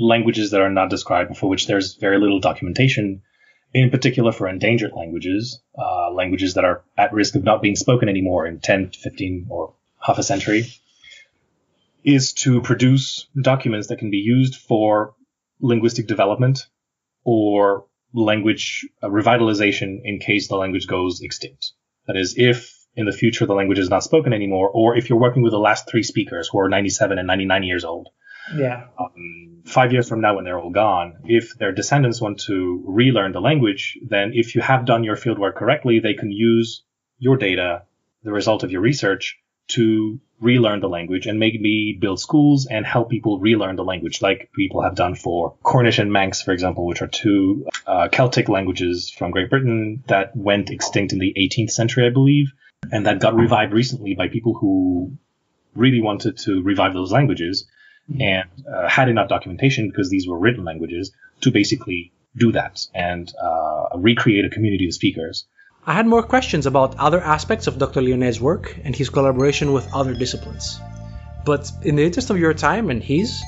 languages 0.02 0.52
that 0.52 0.62
are 0.62 0.70
not 0.70 0.90
described, 0.90 1.38
for 1.38 1.48
which 1.48 1.68
there's 1.68 1.96
very 1.96 2.20
little 2.20 2.40
documentation, 2.40 3.22
in 3.74 3.90
particular 3.92 4.32
for 4.32 4.48
endangered 4.48 4.92
languages, 4.94 5.62
uh, 5.78 6.12
languages 6.12 6.56
that 6.56 6.66
are 6.66 6.84
at 6.98 7.14
risk 7.14 7.36
of 7.36 7.44
not 7.44 7.62
being 7.62 7.76
spoken 7.76 8.10
anymore 8.10 8.48
in 8.48 8.60
10, 8.60 8.92
15, 8.92 9.48
or 9.50 9.74
half 10.00 10.18
a 10.18 10.24
century, 10.24 10.66
is 12.04 12.34
to 12.34 12.62
produce 12.62 13.28
documents 13.40 13.88
that 13.88 14.00
can 14.00 14.10
be 14.10 14.18
used 14.18 14.56
for 14.56 15.14
linguistic 15.60 16.08
development 16.08 16.66
or 17.24 17.86
language 18.14 18.88
uh, 19.04 19.08
revitalization 19.08 20.02
in 20.04 20.20
case 20.20 20.48
the 20.48 20.56
language 20.56 20.88
goes 20.88 21.22
extinct. 21.22 21.74
That 22.08 22.18
is, 22.18 22.34
if 22.38 22.76
in 22.96 23.06
the 23.06 23.12
future 23.12 23.46
the 23.46 23.54
language 23.54 23.78
is 23.78 23.90
not 23.90 24.04
spoken 24.04 24.34
anymore, 24.34 24.70
or 24.70 24.98
if 24.98 25.10
you're 25.10 25.20
working 25.20 25.44
with 25.44 25.52
the 25.52 25.60
last 25.60 25.88
three 25.88 26.04
speakers 26.04 26.50
who 26.52 26.60
are 26.60 26.68
97 26.68 27.20
and 27.20 27.28
99 27.28 27.64
years 27.64 27.86
old, 27.86 28.10
yeah. 28.56 28.88
Um, 29.00 29.64
five 29.66 29.92
years 29.92 30.10
from 30.10 30.22
now, 30.22 30.36
when 30.36 30.46
they're 30.46 30.60
all 30.60 30.72
gone, 30.72 31.20
if 31.26 31.58
their 31.58 31.72
descendants 31.72 32.22
want 32.22 32.40
to 32.42 32.84
relearn 32.88 33.32
the 33.32 33.42
language, 33.42 33.98
then 34.08 34.32
if 34.34 34.56
you 34.56 34.62
have 34.62 34.86
done 34.86 35.04
your 35.04 35.16
fieldwork 35.16 35.56
correctly, 35.56 36.00
they 36.00 36.14
can 36.14 36.32
use 36.32 36.84
your 37.20 37.38
data, 37.38 37.84
the 38.24 38.32
result 38.32 38.64
of 38.64 38.72
your 38.72 38.82
research, 38.82 39.38
to 39.70 40.20
relearn 40.40 40.80
the 40.80 40.90
language 40.90 41.28
and 41.28 41.40
maybe 41.40 41.98
build 42.00 42.20
schools 42.20 42.68
and 42.70 42.86
help 42.86 43.10
people 43.10 43.40
relearn 43.40 43.76
the 43.76 43.84
language, 43.84 44.22
like 44.22 44.50
people 44.54 44.82
have 44.82 44.96
done 44.96 45.16
for 45.16 45.56
Cornish 45.62 46.00
and 46.00 46.12
Manx, 46.12 46.42
for 46.42 46.52
example, 46.52 46.86
which 46.86 47.02
are 47.02 47.08
two 47.08 47.68
uh, 47.86 48.10
Celtic 48.10 48.50
languages 48.50 49.10
from 49.10 49.32
Great 49.32 49.50
Britain 49.50 50.04
that 50.08 50.36
went 50.36 50.72
extinct 50.72 51.14
in 51.14 51.20
the 51.20 51.34
18th 51.38 51.72
century, 51.72 52.08
I 52.08 52.10
believe, 52.10 52.52
and 52.92 53.06
that 53.06 53.20
got 53.20 53.36
revived 53.36 53.72
recently 53.72 54.16
by 54.16 54.28
people 54.28 54.56
who 54.56 55.16
really 55.76 56.02
wanted 56.02 56.38
to 56.40 56.62
revive 56.64 56.94
those 56.94 57.12
languages 57.12 57.68
and 58.20 58.50
uh, 58.68 58.90
had 58.90 59.10
enough 59.10 59.30
documentation 59.30 59.90
because 59.90 60.10
these 60.10 60.28
were 60.28 60.38
written 60.38 60.64
languages 60.64 61.12
to 61.42 61.52
basically 61.52 62.12
do 62.36 62.52
that 62.52 62.88
and 62.94 63.32
uh, 63.42 63.98
recreate 63.98 64.46
a 64.46 64.50
community 64.50 64.88
of 64.88 64.94
speakers. 64.94 65.46
I 65.86 65.94
had 65.94 66.06
more 66.06 66.24
questions 66.24 66.66
about 66.66 66.98
other 67.00 67.20
aspects 67.20 67.68
of 67.68 67.80
Dr. 67.80 68.02
Lionnet' 68.02 68.40
work 68.40 68.78
and 68.84 68.96
his 68.96 69.10
collaboration 69.10 69.74
with 69.74 69.92
other 69.94 70.14
disciplines. 70.14 70.80
But 71.44 71.72
in 71.82 71.96
the 71.96 72.04
interest 72.04 72.30
of 72.30 72.38
your 72.38 72.54
time 72.54 72.90
and 72.90 73.02
his, 73.02 73.42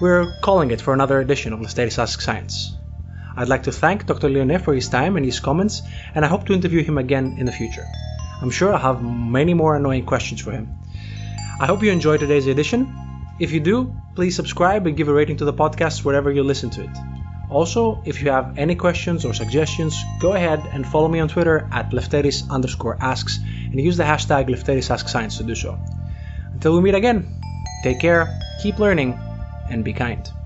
we're 0.00 0.32
calling 0.42 0.70
it 0.70 0.80
for 0.80 0.92
another 0.92 1.20
edition 1.20 1.52
of 1.52 1.60
the 1.60 1.66
Lefteris 1.66 1.98
Ask 1.98 2.20
Science. 2.20 2.76
I'd 3.36 3.48
like 3.48 3.62
to 3.62 3.72
thank 3.72 4.04
Dr. 4.04 4.28
Lionnet 4.28 4.62
for 4.62 4.74
his 4.74 4.88
time 4.88 5.16
and 5.16 5.24
his 5.24 5.40
comments, 5.40 5.82
and 6.14 6.24
I 6.24 6.28
hope 6.28 6.46
to 6.46 6.52
interview 6.52 6.82
him 6.82 6.98
again 6.98 7.36
in 7.38 7.46
the 7.46 7.52
future. 7.52 7.86
I'm 8.42 8.50
sure 8.50 8.72
I'll 8.72 8.94
have 8.94 9.02
many 9.02 9.54
more 9.54 9.76
annoying 9.76 10.04
questions 10.04 10.40
for 10.40 10.50
him. 10.50 10.68
I 11.60 11.66
hope 11.66 11.82
you 11.82 11.90
enjoyed 11.90 12.20
today's 12.20 12.46
edition, 12.46 12.92
if 13.38 13.52
you 13.52 13.60
do, 13.60 13.94
please 14.14 14.34
subscribe 14.34 14.86
and 14.86 14.96
give 14.96 15.08
a 15.08 15.12
rating 15.12 15.36
to 15.36 15.44
the 15.44 15.52
podcast 15.52 16.04
wherever 16.04 16.30
you 16.30 16.42
listen 16.42 16.70
to 16.70 16.82
it. 16.82 16.98
Also, 17.50 18.02
if 18.04 18.20
you 18.20 18.30
have 18.30 18.58
any 18.58 18.74
questions 18.74 19.24
or 19.24 19.32
suggestions, 19.32 19.96
go 20.20 20.34
ahead 20.34 20.68
and 20.72 20.86
follow 20.86 21.08
me 21.08 21.20
on 21.20 21.28
Twitter 21.28 21.66
at 21.72 21.90
Lefteris 21.92 22.50
underscore 22.50 22.98
asks 23.00 23.38
and 23.70 23.80
use 23.80 23.96
the 23.96 24.02
hashtag 24.04 24.48
Lefteris 24.48 24.90
Ask 24.90 25.08
Science 25.08 25.38
to 25.38 25.44
do 25.44 25.54
so. 25.54 25.78
Until 26.52 26.74
we 26.74 26.82
meet 26.82 26.94
again, 26.94 27.26
take 27.82 28.00
care, 28.00 28.28
keep 28.62 28.78
learning, 28.78 29.18
and 29.70 29.84
be 29.84 29.92
kind. 29.92 30.37